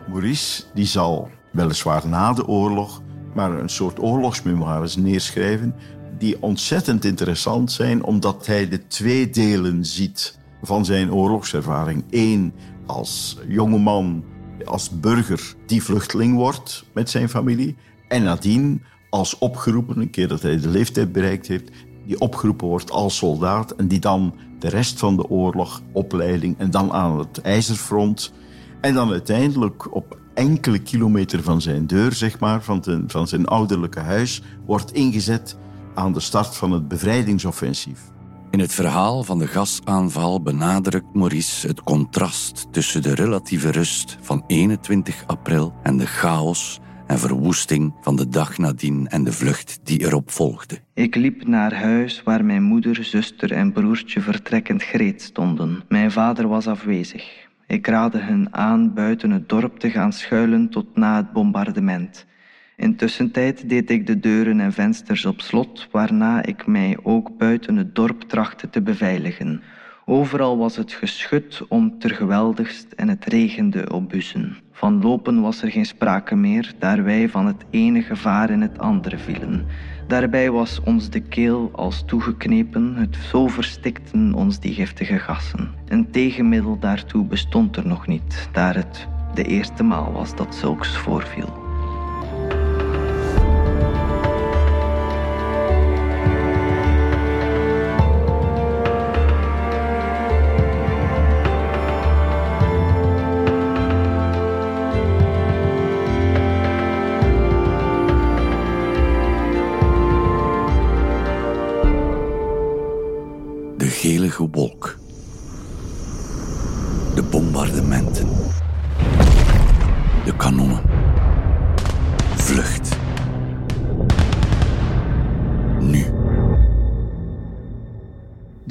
Maurice 0.08 0.64
die 0.74 0.86
zal 0.86 1.30
weliswaar 1.52 2.08
na 2.08 2.34
de 2.34 2.48
oorlog 2.48 3.02
maar 3.36 3.60
een 3.60 3.70
soort 3.70 4.00
oorlogsmemoires 4.00 4.96
neerschrijven 4.96 5.76
die 6.18 6.42
ontzettend 6.42 7.06
interessant 7.06 7.72
zijn 7.72 8.04
omdat 8.04 8.46
hij 8.46 8.70
de 8.70 8.88
twee 8.88 9.30
delen 9.30 9.86
ziet 9.86 10.38
van 10.62 10.86
zijn 10.86 11.14
oorlogservaring. 11.14 12.04
Eén 12.10 12.54
als 12.86 13.38
jongeman, 13.48 14.24
als 14.66 15.00
burger 15.00 15.56
die 15.66 15.84
vluchteling 15.84 16.36
wordt 16.36 16.86
met 16.94 17.10
zijn 17.10 17.30
familie 17.30 17.76
en 18.08 18.24
nadien 18.24 18.84
als 19.10 19.38
opgeroepen, 19.38 20.00
een 20.00 20.10
keer 20.10 20.28
dat 20.28 20.42
hij 20.42 20.60
de 20.60 20.68
leeftijd 20.68 21.12
bereikt 21.12 21.48
heeft, 21.48 21.70
die 22.06 22.20
opgeroepen 22.20 22.68
wordt 22.68 22.92
als 22.92 23.18
soldaat 23.18 23.72
en 23.72 23.88
die 23.88 24.00
dan 24.00 24.36
de 24.60 24.70
rest 24.70 25.00
van 25.00 25.16
de 25.16 25.30
oorlog, 25.30 25.82
opleiding 25.92 26.56
en 26.58 26.72
dan 26.72 26.92
aan 26.92 27.20
het 27.20 27.42
ijzerfront 27.42 28.34
en 28.86 28.94
dan 28.94 29.12
uiteindelijk 29.12 29.96
op 29.96 30.20
enkele 30.34 30.80
kilometer 30.80 31.44
van 31.44 31.62
zijn 31.62 31.88
deur, 31.88 32.14
zeg 32.14 32.40
maar, 32.40 32.64
van, 32.64 33.04
van 33.08 33.28
zijn 33.28 33.46
ouderlijke 33.46 34.00
huis, 34.00 34.42
wordt 34.66 34.94
ingezet 34.94 35.58
aan 35.96 36.14
de 36.14 36.20
start 36.20 36.56
van 36.56 36.72
het 36.72 36.88
bevrijdingsoffensief. 36.88 38.00
In 38.52 38.60
het 38.60 38.74
verhaal 38.74 39.24
van 39.24 39.40
de 39.40 39.48
gasaanval 39.48 40.42
benadrukt 40.42 41.14
Maurice 41.14 41.68
het 41.68 41.84
contrast 41.84 42.68
tussen 42.72 43.02
de 43.02 43.16
relatieve 43.16 43.72
rust 43.72 44.18
van 44.22 44.44
21 44.48 45.24
april 45.28 45.74
en 45.84 45.98
de 45.98 46.08
chaos 46.08 46.80
en 47.08 47.20
verwoesting 47.20 47.94
van 48.02 48.16
de 48.16 48.28
dag 48.28 48.58
nadien 48.58 49.08
en 49.08 49.24
de 49.24 49.32
vlucht 49.32 49.80
die 49.84 50.06
erop 50.06 50.32
volgde. 50.32 50.80
Ik 50.94 51.16
liep 51.16 51.48
naar 51.48 51.74
huis 51.74 52.24
waar 52.24 52.46
mijn 52.46 52.64
moeder, 52.64 53.04
zuster 53.04 53.52
en 53.52 53.72
broertje 53.72 54.22
vertrekkend 54.22 54.84
gereed 54.84 55.22
stonden. 55.22 55.84
Mijn 55.88 56.12
vader 56.12 56.48
was 56.48 56.68
afwezig. 56.68 57.46
Ik 57.68 57.88
raadde 57.88 58.18
hen 58.18 58.48
aan 58.52 58.94
buiten 58.94 59.32
het 59.32 59.50
dorp 59.50 59.80
te 59.80 59.90
gaan 59.90 60.14
schuilen 60.14 60.70
tot 60.70 60.96
na 60.96 61.16
het 61.16 61.32
bombardement. 61.32 62.26
Intussen 62.76 63.32
deed 63.32 63.90
ik 63.90 64.08
de 64.08 64.20
deuren 64.20 64.60
en 64.60 64.74
vensters 64.74 65.26
op 65.26 65.42
slot, 65.42 65.88
waarna 65.92 66.44
ik 66.44 66.68
mij 66.68 66.98
ook 67.04 67.38
buiten 67.38 67.76
het 67.76 67.96
dorp 67.96 68.22
trachtte 68.22 68.70
te 68.70 68.82
beveiligen. 68.82 69.62
Overal 70.06 70.58
was 70.58 70.76
het 70.76 70.92
geschud 70.92 71.66
om 71.68 72.00
ter 72.00 72.10
geweldigst 72.10 72.92
en 72.92 73.08
het 73.08 73.26
regende 73.26 73.94
op 73.94 74.10
bussen. 74.10 74.58
Van 74.72 75.02
lopen 75.02 75.42
was 75.42 75.62
er 75.62 75.72
geen 75.72 75.86
sprake 75.86 76.36
meer, 76.36 76.74
daar 76.80 77.04
wij 77.04 77.30
van 77.30 77.46
het 77.46 77.66
ene 77.70 78.02
gevaar 78.02 78.50
in 78.50 78.62
het 78.62 78.80
andere 78.80 79.18
vielen. 79.18 79.66
Daarbij 80.08 80.52
was 80.52 80.82
ons 80.84 81.10
de 81.10 81.20
keel 81.20 81.70
als 81.74 82.04
toegeknepen, 82.06 82.96
het 82.96 83.16
zo 83.16 83.48
verstikten 83.48 84.34
ons 84.34 84.60
die 84.60 84.74
giftige 84.74 85.20
gassen. 85.20 85.70
Een 85.88 86.12
tegenmiddel 86.12 86.80
daartoe 86.80 87.26
bestond 87.26 87.76
er 87.76 87.88
nog 87.88 88.08
niet, 88.08 88.50
daar 88.52 88.76
het 88.76 89.08
de 89.34 89.44
eerste 89.44 89.84
maal 89.84 90.12
was 90.12 90.36
dat 90.36 90.56
zulks 90.56 90.98
voorviel. 90.98 91.65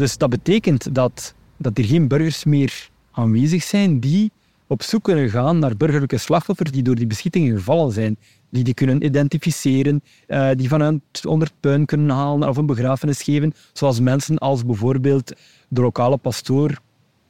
Dus 0.05 0.17
dat 0.19 0.31
betekent 0.31 0.95
dat, 0.95 1.35
dat 1.57 1.79
er 1.79 1.85
geen 1.85 2.09
burgers 2.09 2.45
meer 2.45 2.89
aanwezig 3.11 3.63
zijn 3.63 4.01
die 4.01 4.31
op 4.67 4.83
zoek 4.83 5.03
kunnen 5.03 5.31
gaan 5.31 5.59
naar 5.59 5.77
burgerlijke 5.77 6.19
slachtoffers 6.19 6.71
die 6.71 6.83
door 6.83 6.95
die 6.95 7.07
beschietingen 7.07 7.57
gevallen 7.57 7.93
zijn 7.93 8.17
die 8.51 8.65
die 8.65 8.75
kunnen 8.75 9.05
identificeren, 9.05 10.03
uh, 10.29 10.51
die 10.57 10.69
vanuit 10.69 11.01
onder 11.27 11.49
het 11.49 11.57
puin 11.61 11.87
kunnen 11.87 12.17
halen 12.17 12.49
of 12.49 12.57
een 12.57 12.67
begrafenis 12.67 13.23
geven, 13.23 13.53
zoals 13.73 14.01
mensen 14.01 14.39
als 14.39 14.67
bijvoorbeeld 14.67 15.33
de 15.69 15.81
lokale 15.81 16.17
pastoor 16.17 16.81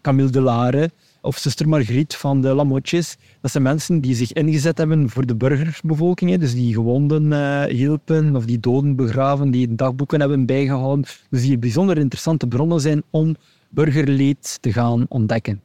Camille 0.00 0.30
Delare 0.30 0.90
of 1.24 1.38
zuster 1.38 1.68
Margriet 1.68 2.16
van 2.16 2.40
de 2.40 2.54
Lamotjes. 2.54 3.16
Dat 3.40 3.50
zijn 3.50 3.62
mensen 3.62 4.00
die 4.00 4.14
zich 4.14 4.32
ingezet 4.32 4.78
hebben 4.78 5.10
voor 5.10 5.26
de 5.26 5.36
burgersbevolking, 5.36 6.38
dus 6.38 6.54
die 6.54 6.74
gewonden 6.74 7.32
uh, 7.32 7.62
hielpen 7.62 8.36
of 8.36 8.44
die 8.44 8.60
doden 8.60 8.96
begraven, 8.96 9.50
die 9.50 9.74
dagboeken 9.74 10.20
hebben 10.20 10.46
bijgehouden. 10.46 11.04
Dus 11.30 11.42
die 11.42 11.58
bijzonder 11.58 11.98
interessante 11.98 12.46
bronnen 12.46 12.80
zijn 12.80 13.02
om 13.10 13.36
burgerleed 13.68 14.58
te 14.60 14.72
gaan 14.72 15.06
ontdekken. 15.08 15.62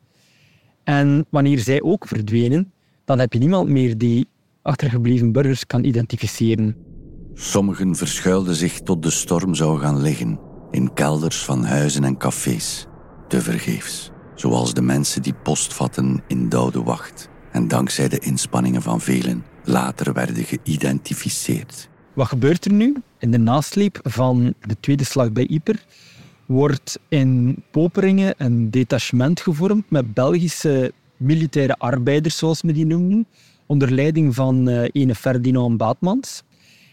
En 0.84 1.26
wanneer 1.30 1.60
zij 1.60 1.82
ook 1.82 2.08
verdwenen, 2.08 2.72
dan 3.06 3.20
heb 3.20 3.34
je 3.34 3.40
niemand 3.40 3.70
meer 3.70 3.98
die 3.98 4.28
achtergebleven 4.62 5.32
burgers 5.32 5.66
kan 5.66 5.84
identificeren. 5.84 6.76
Sommigen 7.34 7.96
verschuilden 7.96 8.56
zich 8.56 8.82
tot 8.82 9.04
de 9.04 9.10
storm 9.10 9.56
zou 9.56 9.80
gaan 9.80 10.02
liggen 10.02 10.40
in 10.72 10.94
kelders 10.94 11.46
van 11.46 11.64
huizen 11.64 12.04
en 12.04 12.18
cafés, 12.18 12.88
tevergeefs, 13.28 14.12
zoals 14.40 14.74
de 14.74 14.82
mensen 14.82 15.22
die 15.22 15.34
post 15.34 15.74
vatten 15.74 16.24
in 16.28 16.50
Doude 16.50 16.84
Wacht 16.84 17.30
en 17.52 17.68
dankzij 17.68 18.08
de 18.08 18.20
inspanningen 18.20 18.82
van 18.82 19.02
velen 19.02 19.44
later 19.64 20.14
werden 20.14 20.44
geïdentificeerd. 20.44 21.90
Wat 22.14 22.28
gebeurt 22.28 22.66
er 22.66 22.74
nu? 22.74 22.96
In 23.18 23.32
de 23.32 23.38
nasleep 23.38 24.00
van 24.04 24.54
de 24.62 24.76
tweede 24.80 25.04
slag 25.04 25.32
bij 25.32 25.44
Yper 25.44 25.86
wordt 26.46 27.00
in 27.08 27.64
Poperingen 27.72 28.34
een 28.38 28.72
detachement 28.72 29.42
gevormd 29.42 29.90
met 29.90 30.14
Belgische 30.14 30.94
militaire 31.18 31.76
arbeiders, 31.78 32.38
zoals 32.38 32.62
we 32.62 32.72
die 32.72 32.86
noemden, 32.86 33.28
onder 33.66 33.92
leiding 33.92 34.36
van 34.36 34.70
uh, 34.70 34.88
ene 34.92 35.16
Ferdinand 35.16 35.78
Baatmans. 35.78 36.44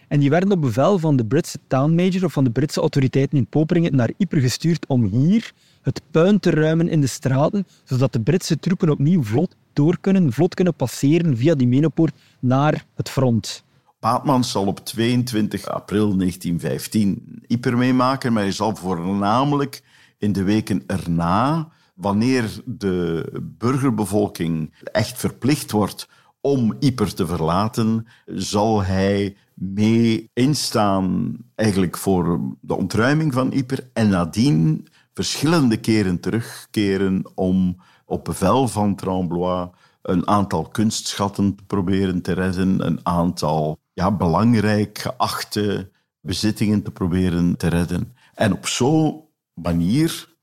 En 0.08 0.20
die 0.20 0.30
werden 0.30 0.52
op 0.52 0.60
bevel 0.60 0.98
van 0.98 1.16
de 1.16 1.24
Britse 1.24 1.58
town 1.66 1.94
major 1.94 2.24
of 2.24 2.32
van 2.32 2.44
de 2.44 2.50
Britse 2.50 2.80
autoriteiten 2.80 3.38
in 3.38 3.46
Poperingen 3.46 3.96
naar 3.96 4.10
Ypres 4.18 4.42
gestuurd 4.42 4.86
om 4.86 5.04
hier 5.04 5.52
het 5.86 6.02
puin 6.10 6.40
te 6.40 6.50
ruimen 6.50 6.88
in 6.88 7.00
de 7.00 7.06
straten, 7.06 7.66
zodat 7.84 8.12
de 8.12 8.20
Britse 8.20 8.58
troepen 8.58 8.90
opnieuw 8.90 9.22
vlot 9.22 9.56
door 9.72 9.98
kunnen, 10.00 10.32
vlot 10.32 10.54
kunnen 10.54 10.74
passeren 10.74 11.36
via 11.36 11.54
die 11.54 11.66
Menepoort 11.66 12.14
naar 12.40 12.84
het 12.94 13.10
front. 13.10 13.64
Baatmans 14.00 14.50
zal 14.50 14.66
op 14.66 14.84
22 14.84 15.68
april 15.68 16.16
1915 16.16 17.42
Ypres 17.46 17.74
meemaken, 17.74 18.32
maar 18.32 18.42
hij 18.42 18.52
zal 18.52 18.76
voornamelijk 18.76 19.82
in 20.18 20.32
de 20.32 20.42
weken 20.42 20.82
erna, 20.86 21.68
wanneer 21.94 22.62
de 22.64 23.26
burgerbevolking 23.42 24.74
echt 24.92 25.18
verplicht 25.18 25.70
wordt 25.70 26.08
om 26.40 26.76
Ypres 26.80 27.14
te 27.14 27.26
verlaten, 27.26 28.06
zal 28.26 28.82
hij 28.82 29.36
mee 29.54 30.30
instaan 30.32 31.36
eigenlijk 31.54 31.96
voor 31.96 32.40
de 32.60 32.74
ontruiming 32.76 33.32
van 33.32 33.52
Ypres 33.52 33.86
en 33.92 34.08
nadien 34.08 34.86
verschillende 35.16 35.76
keren 35.76 36.20
terugkeren 36.20 37.32
om 37.34 37.80
op 38.04 38.24
bevel 38.24 38.68
van 38.68 38.96
Tremblois 38.96 39.68
een 40.02 40.28
aantal 40.28 40.68
kunstschatten 40.68 41.54
te 41.54 41.64
proberen 41.64 42.22
te 42.22 42.32
redden, 42.32 42.86
een 42.86 43.00
aantal 43.02 43.78
ja, 43.92 44.10
belangrijk 44.10 44.98
geachte 44.98 45.90
bezittingen 46.20 46.82
te 46.82 46.90
proberen 46.90 47.56
te 47.56 47.68
redden. 47.68 48.16
En 48.34 48.52
op 48.52 48.66
zo'n 48.66 49.24
manier 49.54 50.34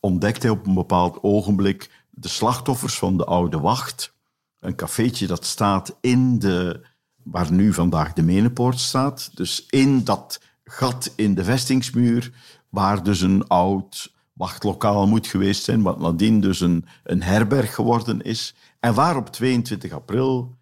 ontdekt 0.00 0.42
hij 0.42 0.50
op 0.50 0.66
een 0.66 0.74
bepaald 0.74 1.22
ogenblik 1.22 2.04
de 2.10 2.28
slachtoffers 2.28 2.98
van 2.98 3.16
de 3.16 3.24
Oude 3.24 3.58
Wacht. 3.58 4.14
Een 4.58 4.76
cafeetje 4.76 5.26
dat 5.26 5.44
staat 5.44 5.96
in 6.00 6.38
de, 6.38 6.86
waar 7.22 7.52
nu 7.52 7.72
vandaag 7.72 8.12
de 8.12 8.22
Menepoort 8.22 8.78
staat. 8.78 9.30
Dus 9.34 9.66
in 9.66 10.04
dat 10.04 10.40
gat 10.64 11.12
in 11.16 11.34
de 11.34 11.44
vestingsmuur, 11.44 12.32
waar 12.68 13.02
dus 13.02 13.20
een 13.20 13.46
oud 13.46 14.14
wachtlokaal 14.36 15.06
moet 15.06 15.26
geweest 15.26 15.64
zijn, 15.64 15.82
wat 15.82 15.98
nadien 15.98 16.40
dus 16.40 16.60
een, 16.60 16.84
een 17.04 17.22
herberg 17.22 17.74
geworden 17.74 18.22
is. 18.22 18.54
En 18.80 18.94
waar 18.94 19.16
op 19.16 19.30
22 19.30 19.92
april 19.92 20.56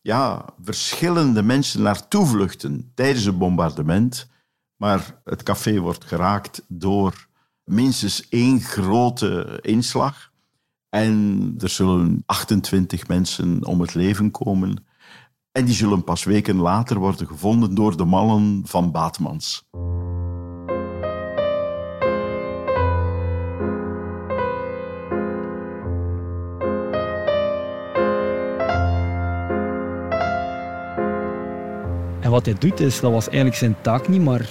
ja, 0.00 0.44
verschillende 0.62 1.42
mensen 1.42 1.82
naartoe 1.82 2.26
vluchten 2.26 2.92
tijdens 2.94 3.24
het 3.24 3.38
bombardement. 3.38 4.28
Maar 4.76 5.20
het 5.24 5.42
café 5.42 5.78
wordt 5.78 6.04
geraakt 6.04 6.64
door 6.68 7.26
minstens 7.64 8.28
één 8.28 8.60
grote 8.60 9.58
inslag. 9.62 10.30
En 10.88 11.54
er 11.58 11.68
zullen 11.68 12.22
28 12.26 13.08
mensen 13.08 13.64
om 13.64 13.80
het 13.80 13.94
leven 13.94 14.30
komen. 14.30 14.84
En 15.52 15.64
die 15.64 15.74
zullen 15.74 16.04
pas 16.04 16.24
weken 16.24 16.56
later 16.56 16.98
worden 16.98 17.26
gevonden 17.26 17.74
door 17.74 17.96
de 17.96 18.04
mannen 18.04 18.62
van 18.66 18.90
Baatmans. 18.90 19.68
Wat 32.30 32.44
hij 32.44 32.54
doet, 32.58 32.80
is, 32.80 33.00
dat 33.00 33.12
was 33.12 33.26
eigenlijk 33.26 33.56
zijn 33.56 33.76
taak 33.80 34.08
niet, 34.08 34.22
maar 34.22 34.48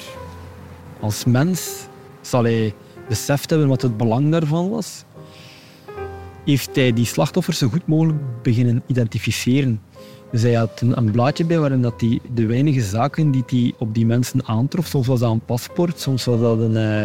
als 0.99 1.25
mens 1.25 1.87
zal 2.21 2.43
hij 2.43 2.73
beseft 3.07 3.49
hebben 3.49 3.67
wat 3.67 3.81
het 3.81 3.97
belang 3.97 4.31
daarvan 4.31 4.69
was. 4.69 5.03
Heeft 6.45 6.75
hij 6.75 6.93
die 6.93 7.05
slachtoffers 7.05 7.57
zo 7.57 7.67
goed 7.67 7.87
mogelijk 7.87 8.17
beginnen 8.41 8.83
identificeren. 8.87 9.81
Dus 10.31 10.41
hij 10.41 10.53
had 10.53 10.81
een, 10.81 11.11
blaadje 11.11 11.45
bij 11.45 11.59
waarin 11.59 11.81
dat 11.81 11.99
die, 11.99 12.21
de 12.33 12.45
weinige 12.45 12.81
zaken 12.81 13.31
die 13.31 13.43
hij 13.47 13.73
op 13.77 13.93
die 13.93 14.05
mensen 14.05 14.45
aantrof, 14.45 14.87
soms 14.87 15.07
was 15.07 15.19
dat 15.19 15.31
een 15.31 15.45
paspoort, 15.45 15.99
soms 15.99 16.25
was 16.25 16.39
dat 16.39 16.59
een, 16.59 16.75
uh, 16.75 17.01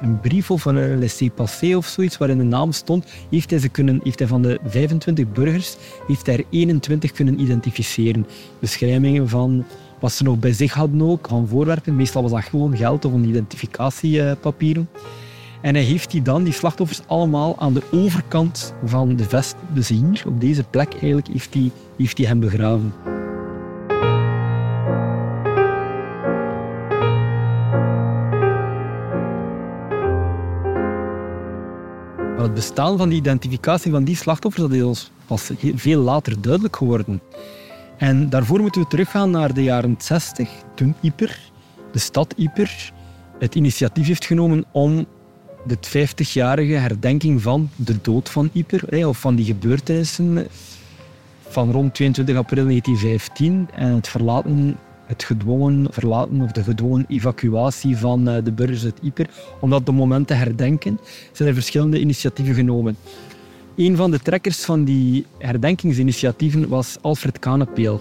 een 0.00 0.20
brief 0.20 0.50
of 0.50 0.64
een 0.64 0.98
laissez-passer 0.98 1.76
of 1.76 1.86
zoiets 1.86 2.18
waarin 2.18 2.38
de 2.38 2.44
naam 2.44 2.72
stond, 2.72 3.04
heeft 3.30 3.50
hij, 3.50 3.58
ze 3.58 3.68
kunnen, 3.68 4.00
heeft 4.02 4.18
hij 4.18 4.28
van 4.28 4.42
de 4.42 4.58
25 4.64 5.32
burgers 5.32 5.76
heeft 6.06 6.26
hij 6.26 6.36
er 6.36 6.44
21 6.50 7.12
kunnen 7.12 7.40
identificeren. 7.40 8.26
Beschrijvingen 8.58 9.28
van 9.28 9.64
wat 10.00 10.12
ze 10.12 10.22
nog 10.22 10.38
bij 10.38 10.52
zich 10.52 10.72
hadden 10.72 11.02
ook, 11.02 11.28
van 11.28 11.48
voorwerpen. 11.48 11.96
Meestal 11.96 12.22
was 12.22 12.30
dat 12.30 12.44
gewoon 12.44 12.76
geld 12.76 13.04
of 13.04 13.12
een 13.12 13.28
identificatiepapieren. 13.28 14.88
En 15.60 15.74
hij 15.74 15.84
heeft 15.84 16.10
die 16.10 16.22
dan, 16.22 16.44
die 16.44 16.52
slachtoffers, 16.52 17.00
allemaal 17.06 17.58
aan 17.58 17.74
de 17.74 17.82
overkant 17.92 18.74
van 18.84 19.16
de 19.16 19.24
vest. 19.24 19.54
Hier, 19.74 20.22
op 20.26 20.40
deze 20.40 20.64
plek 20.64 20.92
eigenlijk, 20.92 21.28
heeft 21.28 21.54
hij, 21.54 21.70
heeft 21.96 22.18
hem 22.18 22.40
begraven. 22.40 22.92
Het 32.38 32.54
bestaan 32.54 32.98
van 32.98 33.08
die 33.08 33.18
identificatie 33.18 33.90
van 33.90 34.04
die 34.04 34.16
slachtoffers 34.16 34.62
dat 34.62 34.72
is 34.72 34.82
ons 34.82 35.10
pas 35.26 35.50
veel 35.74 36.00
later 36.00 36.40
duidelijk 36.40 36.76
geworden. 36.76 37.20
En 38.00 38.28
daarvoor 38.28 38.60
moeten 38.60 38.82
we 38.82 38.88
teruggaan 38.88 39.30
naar 39.30 39.54
de 39.54 39.62
jaren 39.62 39.94
60, 39.98 40.48
toen 40.74 40.94
Yper, 41.00 41.38
de 41.92 41.98
stad 41.98 42.34
Yper, 42.36 42.92
het 43.38 43.54
initiatief 43.54 44.06
heeft 44.06 44.24
genomen 44.24 44.64
om 44.72 45.06
de 45.66 45.76
50-jarige 45.76 46.72
herdenking 46.72 47.42
van 47.42 47.70
de 47.76 48.00
dood 48.02 48.28
van 48.28 48.50
Yper, 48.52 49.08
of 49.08 49.18
van 49.18 49.34
die 49.34 49.44
gebeurtenissen 49.44 50.46
van 51.48 51.70
rond 51.70 51.94
22 51.94 52.36
april 52.36 52.64
1915 52.64 53.68
en 53.74 53.94
het 53.94 54.08
verlaten 54.08 54.76
het 55.06 55.24
gedwongen 55.24 55.86
verlaten 55.90 56.40
of 56.40 56.52
de 56.52 56.62
gedwongen 56.62 57.04
evacuatie 57.08 57.96
van 57.96 58.28
eh, 58.28 58.44
de 58.44 58.52
burgers 58.52 58.84
uit 58.84 58.98
Yper, 59.02 59.30
om 59.60 59.70
dat 59.70 59.90
moment 59.92 60.26
te 60.26 60.34
herdenken, 60.34 61.00
zijn 61.32 61.48
er 61.48 61.54
verschillende 61.54 62.00
initiatieven 62.00 62.54
genomen. 62.54 62.96
Een 63.80 63.96
van 63.96 64.10
de 64.10 64.18
trekkers 64.18 64.64
van 64.64 64.84
die 64.84 65.26
herdenkingsinitiatieven 65.38 66.68
was 66.68 66.98
Alfred 67.00 67.38
Kanepeel. 67.38 68.00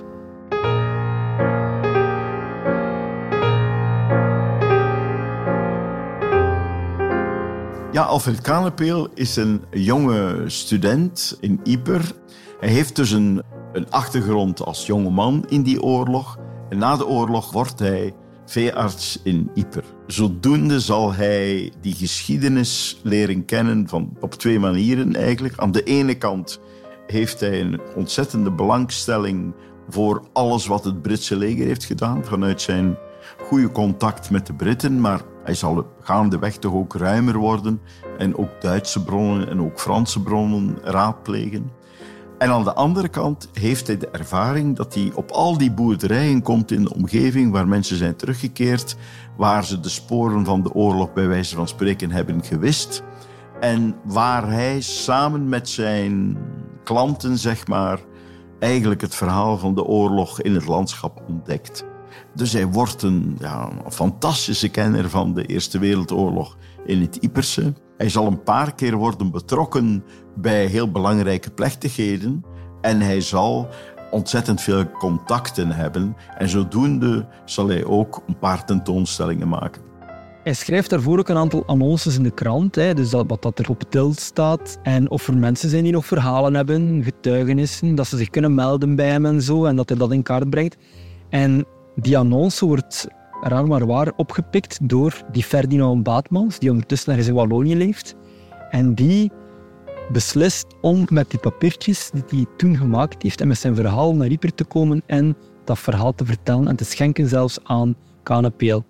Ja, 7.91 8.03
Alfred 8.03 8.41
Kanepeel 8.41 9.07
is 9.13 9.35
een 9.35 9.61
jonge 9.71 10.43
student 10.45 11.37
in 11.39 11.59
Yper. 11.63 12.11
Hij 12.59 12.69
heeft 12.69 12.95
dus 12.95 13.11
een, 13.11 13.41
een 13.73 13.89
achtergrond 13.89 14.65
als 14.65 14.85
jonge 14.85 15.09
man 15.09 15.45
in 15.47 15.63
die 15.63 15.81
oorlog. 15.81 16.37
En 16.69 16.77
na 16.77 16.97
de 16.97 17.07
oorlog 17.07 17.51
wordt 17.51 17.79
hij 17.79 18.13
veearts 18.49 19.19
in 19.23 19.51
Yper. 19.53 19.83
Zodoende 20.07 20.79
zal 20.79 21.13
hij 21.13 21.71
die 21.81 21.93
geschiedenis 21.93 22.99
leren 23.03 23.45
kennen 23.45 23.87
van, 23.87 24.17
op 24.19 24.33
twee 24.33 24.59
manieren 24.59 25.15
eigenlijk. 25.15 25.57
Aan 25.57 25.71
de 25.71 25.83
ene 25.83 26.15
kant 26.15 26.59
heeft 27.07 27.39
hij 27.39 27.61
een 27.61 27.79
ontzettende 27.95 28.51
belangstelling 28.51 29.53
voor 29.89 30.23
alles 30.33 30.67
wat 30.67 30.83
het 30.83 31.01
Britse 31.01 31.35
leger 31.35 31.65
heeft 31.65 31.85
gedaan 31.85 32.25
vanuit 32.25 32.61
zijn 32.61 32.97
goede 33.41 33.71
contact 33.71 34.29
met 34.29 34.47
de 34.47 34.53
Britten, 34.53 35.01
maar 35.01 35.21
hij 35.43 35.55
zal 35.55 35.87
gaandeweg 36.01 36.57
toch 36.57 36.73
ook 36.73 36.95
ruimer 36.95 37.37
worden 37.37 37.81
en 38.17 38.37
ook 38.37 38.61
Duitse 38.61 39.03
bronnen 39.03 39.49
en 39.49 39.61
ook 39.61 39.79
Franse 39.79 40.21
bronnen 40.21 40.77
raadplegen. 40.83 41.71
En 42.39 42.49
aan 42.49 42.63
de 42.63 42.73
andere 42.73 43.07
kant 43.07 43.49
heeft 43.53 43.87
hij 43.87 43.97
de 43.97 44.09
ervaring 44.09 44.75
dat 44.75 44.93
hij 44.93 45.11
op 45.15 45.31
al 45.31 45.57
die 45.57 45.71
boerderijen 45.71 46.41
komt 46.41 46.71
in 46.71 46.83
de 46.83 46.93
omgeving 46.93 47.51
waar 47.51 47.67
mensen 47.67 47.97
zijn 47.97 48.15
teruggekeerd, 48.15 48.95
waar 49.37 49.65
ze 49.65 49.79
de 49.79 49.89
sporen 49.89 50.45
van 50.45 50.63
de 50.63 50.73
oorlog 50.73 51.13
bij 51.13 51.27
wijze 51.27 51.55
van 51.55 51.67
spreken 51.67 52.11
hebben 52.11 52.43
gewist. 52.43 53.03
En 53.59 53.95
waar 54.03 54.51
hij 54.51 54.81
samen 54.81 55.49
met 55.49 55.69
zijn 55.69 56.37
klanten, 56.83 57.37
zeg 57.37 57.67
maar, 57.67 57.99
eigenlijk 58.59 59.01
het 59.01 59.15
verhaal 59.15 59.57
van 59.57 59.75
de 59.75 59.83
oorlog 59.83 60.41
in 60.41 60.53
het 60.53 60.65
landschap 60.65 61.23
ontdekt. 61.27 61.85
Dus 62.35 62.53
hij 62.53 62.67
wordt 62.67 63.01
een, 63.01 63.35
ja, 63.39 63.69
fantastische 63.89 64.69
kenner 64.69 65.09
van 65.09 65.33
de 65.33 65.45
Eerste 65.45 65.79
Wereldoorlog 65.79 66.57
in 66.85 67.01
het 67.01 67.17
Yperse. 67.21 67.73
Hij 67.99 68.09
zal 68.09 68.27
een 68.27 68.43
paar 68.43 68.75
keer 68.75 68.95
worden 68.95 69.31
betrokken 69.31 70.03
bij 70.35 70.65
heel 70.65 70.91
belangrijke 70.91 71.49
plechtigheden. 71.49 72.43
En 72.81 73.01
hij 73.01 73.21
zal 73.21 73.67
ontzettend 74.11 74.61
veel 74.61 74.91
contacten 74.91 75.71
hebben. 75.71 76.15
En 76.37 76.49
zodoende 76.49 77.27
zal 77.45 77.67
hij 77.67 77.85
ook 77.85 78.21
een 78.27 78.37
paar 78.37 78.65
tentoonstellingen 78.65 79.47
maken. 79.47 79.81
Hij 80.43 80.53
schrijft 80.53 80.89
daarvoor 80.89 81.19
ook 81.19 81.29
een 81.29 81.37
aantal 81.37 81.65
annonces 81.65 82.17
in 82.17 82.23
de 82.23 82.31
krant, 82.33 82.75
hè, 82.75 82.93
dus 82.93 83.09
dat, 83.09 83.25
wat 83.27 83.41
dat 83.41 83.59
er 83.59 83.69
op 83.69 83.83
til 83.89 84.13
staat. 84.13 84.79
En 84.83 85.09
of 85.09 85.27
er 85.27 85.37
mensen 85.37 85.69
zijn 85.69 85.83
die 85.83 85.93
nog 85.93 86.05
verhalen 86.05 86.53
hebben, 86.53 87.03
getuigenissen, 87.03 87.95
dat 87.95 88.07
ze 88.07 88.17
zich 88.17 88.29
kunnen 88.29 88.55
melden 88.55 88.95
bij 88.95 89.09
hem 89.09 89.25
en 89.25 89.41
zo, 89.41 89.65
en 89.65 89.75
dat 89.75 89.89
hij 89.89 89.97
dat 89.97 90.11
in 90.11 90.23
kaart 90.23 90.49
brengt. 90.49 90.77
En 91.29 91.65
die 91.95 92.17
annonce 92.17 92.65
wordt 92.65 93.07
raar 93.41 93.67
maar 93.67 93.85
waar 93.85 94.11
opgepikt 94.15 94.89
door 94.89 95.21
die 95.31 95.43
Ferdinand 95.43 96.03
Baatmans, 96.03 96.59
die 96.59 96.69
ondertussen 96.69 97.09
ergens 97.09 97.27
in 97.27 97.33
Wallonië 97.33 97.75
leeft. 97.75 98.15
En 98.69 98.93
die 98.93 99.31
beslist 100.11 100.65
om 100.81 101.05
met 101.09 101.29
die 101.29 101.39
papiertjes 101.39 102.11
die 102.11 102.23
hij 102.29 102.45
toen 102.57 102.77
gemaakt 102.77 103.23
heeft 103.23 103.41
en 103.41 103.47
met 103.47 103.57
zijn 103.57 103.75
verhaal 103.75 104.15
naar 104.15 104.27
Ieper 104.27 104.53
te 104.53 104.63
komen 104.63 105.01
en 105.05 105.35
dat 105.63 105.79
verhaal 105.79 106.13
te 106.13 106.25
vertellen 106.25 106.67
en 106.67 106.75
te 106.75 106.83
schenken 106.83 107.27
zelfs 107.27 107.59
aan 107.63 107.95
Kanepeel. 108.23 108.85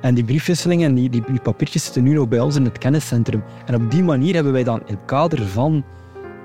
En 0.00 0.14
die 0.14 0.24
briefwisselingen 0.24 0.88
en 0.88 0.94
die, 0.94 1.10
die, 1.10 1.40
papiertjes 1.42 1.84
zitten 1.84 2.02
nu 2.02 2.12
nog 2.12 2.28
bij 2.28 2.40
ons 2.40 2.56
in 2.56 2.64
het 2.64 2.78
kenniscentrum. 2.78 3.42
En 3.66 3.74
op 3.74 3.90
die 3.90 4.02
manier 4.02 4.34
hebben 4.34 4.52
wij 4.52 4.64
dan 4.64 4.80
in 4.86 4.94
het 4.94 5.04
kader 5.04 5.46
van 5.46 5.84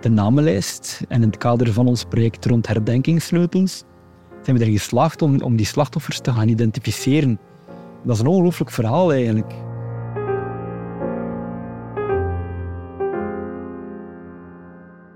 de 0.02 0.10
namenlijst 0.10 1.02
en 1.08 1.22
in 1.22 1.28
het 1.28 1.38
kader 1.38 1.74
van 1.74 1.88
ons 1.88 2.04
project 2.04 2.46
rond 2.46 2.68
herdenkingssleutels, 2.68 3.84
zijn 4.44 4.58
we 4.58 4.66
er 4.66 4.72
geslaagd 4.72 5.22
om, 5.22 5.42
om 5.42 5.56
die 5.56 5.66
slachtoffers 5.66 6.20
te 6.20 6.34
gaan 6.34 6.48
identificeren. 6.48 7.40
Dat 8.04 8.16
is 8.16 8.22
een 8.22 8.28
ongelooflijk 8.28 8.72
verhaal 8.72 9.14
eigenlijk. 9.14 9.54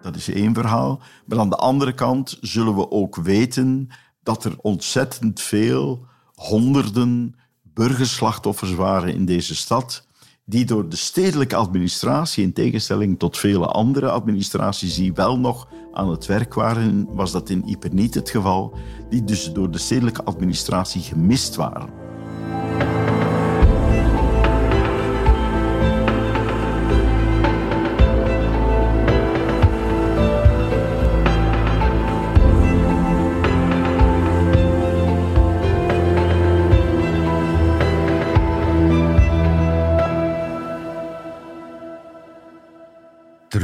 Dat 0.02 0.16
is 0.16 0.30
één 0.30 0.54
verhaal. 0.54 1.02
Maar 1.26 1.40
aan 1.40 1.50
de 1.50 1.56
andere 1.56 1.94
kant 1.94 2.38
zullen 2.42 2.76
we 2.76 2.92
ook 2.92 3.16
weten 3.16 3.90
dat 4.24 4.44
er 4.44 4.56
ontzettend 4.62 5.42
veel, 5.42 6.06
honderden 6.34 7.36
burgerslachtoffers 7.62 8.74
waren 8.74 9.14
in 9.14 9.26
deze 9.26 9.56
stad, 9.56 10.08
die 10.46 10.66
door 10.66 10.90
de 10.90 10.96
stedelijke 10.96 11.56
administratie, 11.56 12.44
in 12.44 12.54
tegenstelling 12.54 13.20
tot 13.20 13.38
vele 13.38 13.66
andere 13.66 14.10
administraties 14.10 14.96
die 14.96 15.14
wel 15.14 15.40
nog 15.40 15.68
aan 15.94 16.10
het 16.10 16.26
werk 16.26 16.54
waren, 16.54 17.08
was 17.10 17.32
dat 17.32 17.50
in 17.50 17.66
Ieper 17.66 17.94
niet 17.94 18.14
het 18.14 18.30
geval, 18.30 18.78
die 19.10 19.24
dus 19.24 19.52
door 19.54 19.72
de 19.72 19.78
stedelijke 19.78 20.24
administratie 20.24 21.02
gemist 21.02 21.56
waren. 21.56 22.05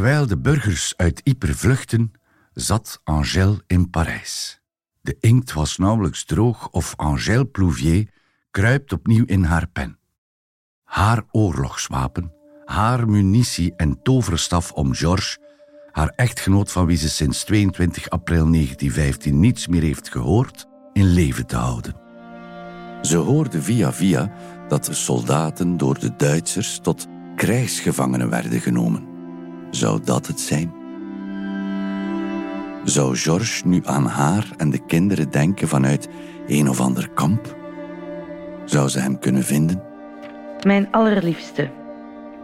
Terwijl 0.01 0.27
de 0.27 0.37
burgers 0.37 0.93
uit 0.97 1.21
Ypres 1.23 1.57
vluchten, 1.57 2.11
zat 2.53 3.01
Angèle 3.03 3.63
in 3.67 3.89
Parijs. 3.89 4.61
De 5.01 5.17
inkt 5.19 5.53
was 5.53 5.77
nauwelijks 5.77 6.23
droog 6.23 6.69
of 6.69 6.93
Angèle 6.95 7.45
Plouvier 7.45 8.07
kruipt 8.51 8.93
opnieuw 8.93 9.25
in 9.25 9.43
haar 9.43 9.67
pen. 9.67 9.97
Haar 10.83 11.23
oorlogswapen, 11.31 12.33
haar 12.65 13.09
munitie 13.09 13.73
en 13.75 14.01
toverstaf 14.03 14.71
om 14.71 14.93
Georges, 14.93 15.37
haar 15.91 16.13
echtgenoot 16.15 16.71
van 16.71 16.85
wie 16.85 16.97
ze 16.97 17.09
sinds 17.09 17.43
22 17.43 18.09
april 18.09 18.51
1915 18.51 19.39
niets 19.39 19.67
meer 19.67 19.81
heeft 19.81 20.09
gehoord, 20.09 20.67
in 20.93 21.05
leven 21.05 21.45
te 21.45 21.55
houden. 21.55 21.95
Ze 23.01 23.17
hoorde 23.17 23.61
via 23.61 23.93
via 23.93 24.31
dat 24.67 24.89
soldaten 24.91 25.77
door 25.77 25.99
de 25.99 26.15
Duitsers 26.15 26.79
tot 26.79 27.07
krijgsgevangenen 27.35 28.29
werden 28.29 28.61
genomen. 28.61 29.10
Zou 29.71 29.99
dat 30.03 30.27
het 30.27 30.39
zijn? 30.39 30.73
Zou 32.83 33.15
Georges 33.15 33.63
nu 33.63 33.81
aan 33.83 34.05
haar 34.05 34.47
en 34.57 34.69
de 34.69 34.85
kinderen 34.85 35.31
denken 35.31 35.67
vanuit 35.67 36.07
een 36.47 36.69
of 36.69 36.79
ander 36.79 37.09
kamp? 37.09 37.55
Zou 38.65 38.89
ze 38.89 38.99
hem 38.99 39.19
kunnen 39.19 39.43
vinden? 39.43 39.83
Mijn 40.65 40.91
allerliefste, 40.91 41.69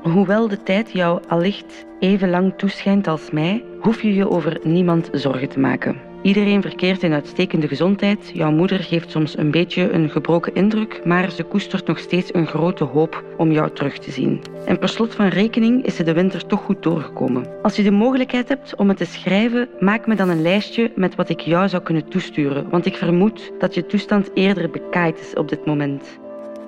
hoewel 0.04 0.48
de 0.48 0.64
tijd 0.64 0.92
jou 0.92 1.22
allicht 1.28 1.86
even 2.00 2.30
lang 2.30 2.54
toeschijnt 2.58 3.08
als 3.08 3.32
mij, 3.32 3.64
hoef 3.80 4.02
je 4.02 4.14
je 4.14 4.30
over 4.30 4.60
niemand 4.64 5.10
zorgen 5.12 5.50
te 5.50 5.60
maken. 5.60 6.07
Iedereen 6.28 6.62
verkeert 6.62 7.04
in 7.04 7.14
uitstekende 7.14 7.68
gezondheid. 7.68 8.32
Jouw 8.34 8.52
moeder 8.52 8.80
geeft 8.80 9.12
soms 9.12 9.38
een 9.38 9.52
beetje 9.52 9.92
een 9.92 10.10
gebroken 10.10 10.54
indruk, 10.54 11.02
maar 11.06 11.32
ze 11.32 11.44
koestert 11.44 11.88
nog 11.88 12.00
steeds 12.00 12.34
een 12.34 12.48
grote 12.48 12.84
hoop 12.84 13.24
om 13.38 13.52
jou 13.52 13.72
terug 13.72 13.98
te 13.98 14.12
zien. 14.12 14.42
En 14.66 14.80
per 14.80 14.90
slot 14.90 15.16
van 15.16 15.28
rekening 15.28 15.86
is 15.86 15.96
ze 15.96 16.04
de 16.04 16.14
winter 16.14 16.46
toch 16.46 16.62
goed 16.62 16.84
doorgekomen. 16.84 17.46
Als 17.62 17.76
je 17.76 17.84
de 17.84 17.92
mogelijkheid 17.92 18.48
hebt 18.48 18.76
om 18.76 18.88
het 18.88 18.98
te 18.98 19.06
schrijven, 19.06 19.70
maak 19.80 20.08
me 20.08 20.16
dan 20.16 20.30
een 20.30 20.42
lijstje 20.42 20.92
met 20.96 21.16
wat 21.16 21.30
ik 21.30 21.40
jou 21.40 21.70
zou 21.70 21.84
kunnen 21.84 22.10
toesturen, 22.10 22.70
want 22.70 22.86
ik 22.86 22.96
vermoed 22.96 23.52
dat 23.60 23.74
je 23.74 23.86
toestand 23.86 24.30
eerder 24.34 24.70
bekaaid 24.70 25.20
is 25.20 25.34
op 25.34 25.50
dit 25.50 25.66
moment. 25.66 26.20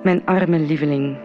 Mijn 0.02 0.22
arme 0.24 0.58
lieveling. 0.58 1.16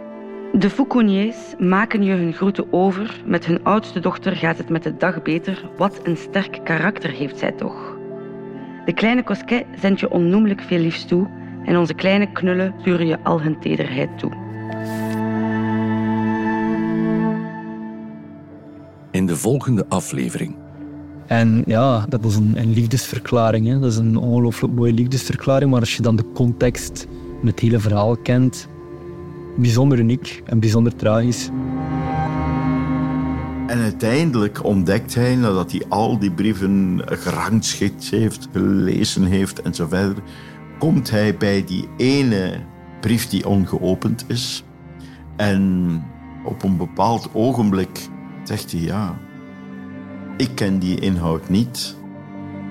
De 0.53 0.69
Fouconniers 0.69 1.37
maken 1.57 2.03
je 2.03 2.13
hun 2.13 2.33
groeten 2.33 2.73
over. 2.73 3.21
Met 3.25 3.45
hun 3.45 3.63
oudste 3.63 3.99
dochter 3.99 4.35
gaat 4.35 4.57
het 4.57 4.69
met 4.69 4.83
de 4.83 4.97
dag 4.97 5.21
beter. 5.21 5.69
Wat 5.77 5.99
een 6.03 6.17
sterk 6.17 6.59
karakter 6.63 7.09
heeft 7.09 7.37
zij 7.37 7.51
toch. 7.51 7.94
De 8.85 8.93
kleine 8.93 9.23
Cosquet 9.23 9.65
zendt 9.79 9.99
je 9.99 10.11
onnoemelijk 10.11 10.61
veel 10.61 10.79
liefst 10.79 11.07
toe 11.07 11.27
en 11.65 11.77
onze 11.77 11.93
kleine 11.93 12.31
knullen 12.31 12.73
sturen 12.79 13.07
je 13.07 13.23
al 13.23 13.41
hun 13.41 13.59
tederheid 13.59 14.09
toe. 14.17 14.31
In 19.11 19.25
de 19.25 19.35
volgende 19.35 19.85
aflevering. 19.89 20.55
En 21.27 21.63
ja, 21.65 22.05
dat 22.09 22.25
is 22.25 22.35
een, 22.35 22.53
een 22.55 22.73
liefdesverklaring. 22.73 23.67
Hè. 23.67 23.79
Dat 23.79 23.91
is 23.91 23.97
een 23.97 24.17
ongelooflijk 24.17 24.73
mooie 24.73 24.93
liefdesverklaring. 24.93 25.71
Maar 25.71 25.79
als 25.79 25.95
je 25.95 26.01
dan 26.01 26.15
de 26.15 26.31
context 26.33 27.07
en 27.41 27.47
het 27.47 27.59
hele 27.59 27.79
verhaal 27.79 28.17
kent, 28.17 28.67
bijzonder 29.57 29.99
uniek 29.99 30.41
en 30.45 30.59
bijzonder 30.59 30.95
tragisch. 30.95 31.49
En 33.75 33.81
uiteindelijk 33.81 34.63
ontdekt 34.63 35.15
hij, 35.15 35.35
nadat 35.35 35.71
hij 35.71 35.83
al 35.89 36.19
die 36.19 36.31
brieven 36.31 37.01
gerangschikt 37.05 38.09
heeft, 38.09 38.47
gelezen 38.51 39.23
heeft 39.23 39.61
en 39.61 39.73
zo 39.73 39.87
verder, 39.87 40.23
komt 40.79 41.09
hij 41.09 41.37
bij 41.37 41.63
die 41.63 41.87
ene 41.97 42.59
brief 43.01 43.27
die 43.27 43.47
ongeopend 43.47 44.25
is. 44.27 44.63
En 45.35 46.03
op 46.45 46.63
een 46.63 46.77
bepaald 46.77 47.29
ogenblik 47.33 48.09
zegt 48.43 48.71
hij, 48.71 48.81
ja, 48.81 49.17
ik 50.37 50.49
ken 50.53 50.79
die 50.79 50.99
inhoud 50.99 51.49
niet. 51.49 51.95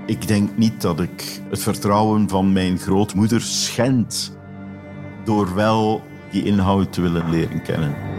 Ik 0.06 0.28
denk 0.28 0.56
niet 0.56 0.80
dat 0.80 1.00
ik 1.00 1.42
het 1.50 1.62
vertrouwen 1.62 2.28
van 2.28 2.52
mijn 2.52 2.78
grootmoeder 2.78 3.40
schend 3.40 4.36
door 5.24 5.54
wel 5.54 6.02
die 6.30 6.44
inhoud 6.44 6.92
te 6.92 7.00
willen 7.00 7.30
leren 7.30 7.62
kennen. 7.62 8.13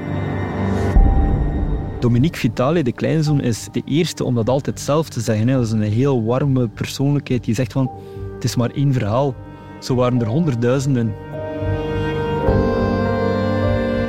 Dominique 2.05 2.39
Vitale, 2.39 2.83
de 2.83 2.91
kleinzoon, 2.91 3.41
is 3.41 3.67
de 3.71 3.81
eerste 3.85 4.23
om 4.23 4.35
dat 4.35 4.49
altijd 4.49 4.79
zelf 4.79 5.09
te 5.09 5.19
zeggen. 5.19 5.47
Dat 5.47 5.65
is 5.65 5.71
een 5.71 5.81
heel 5.81 6.23
warme 6.23 6.67
persoonlijkheid 6.67 7.43
die 7.43 7.55
zegt 7.55 7.71
van 7.71 7.91
het 8.33 8.43
is 8.43 8.55
maar 8.55 8.69
één 8.69 8.93
verhaal. 8.93 9.35
Zo 9.79 9.95
waren 9.95 10.21
er 10.21 10.27
honderdduizenden. 10.27 11.13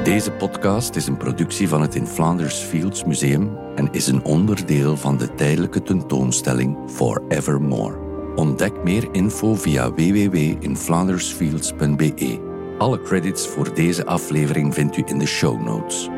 Deze 0.05 0.31
podcast 0.31 0.97
is 0.97 1.07
een 1.07 1.17
productie 1.17 1.69
van 1.69 1.81
het 1.81 1.95
In 1.95 2.07
Flanders 2.07 2.57
Fields 2.57 3.05
Museum 3.05 3.51
en 3.75 3.89
is 3.93 4.07
een 4.07 4.25
onderdeel 4.25 4.97
van 4.97 5.19
de 5.19 5.35
tijdelijke 5.35 5.83
tentoonstelling 5.83 6.77
Forevermore. 6.87 7.99
Ontdek 8.35 8.83
meer 8.85 9.09
info 9.13 9.55
via 9.55 9.93
www.inflandersfields.be. 9.93 12.41
Alle 12.79 13.03
credits 13.03 13.47
voor 13.47 13.75
deze 13.75 14.07
aflevering 14.07 14.75
vindt 14.75 14.97
u 14.97 15.03
in 15.07 15.19
de 15.19 15.27
show 15.27 15.65
notes. 15.65 16.09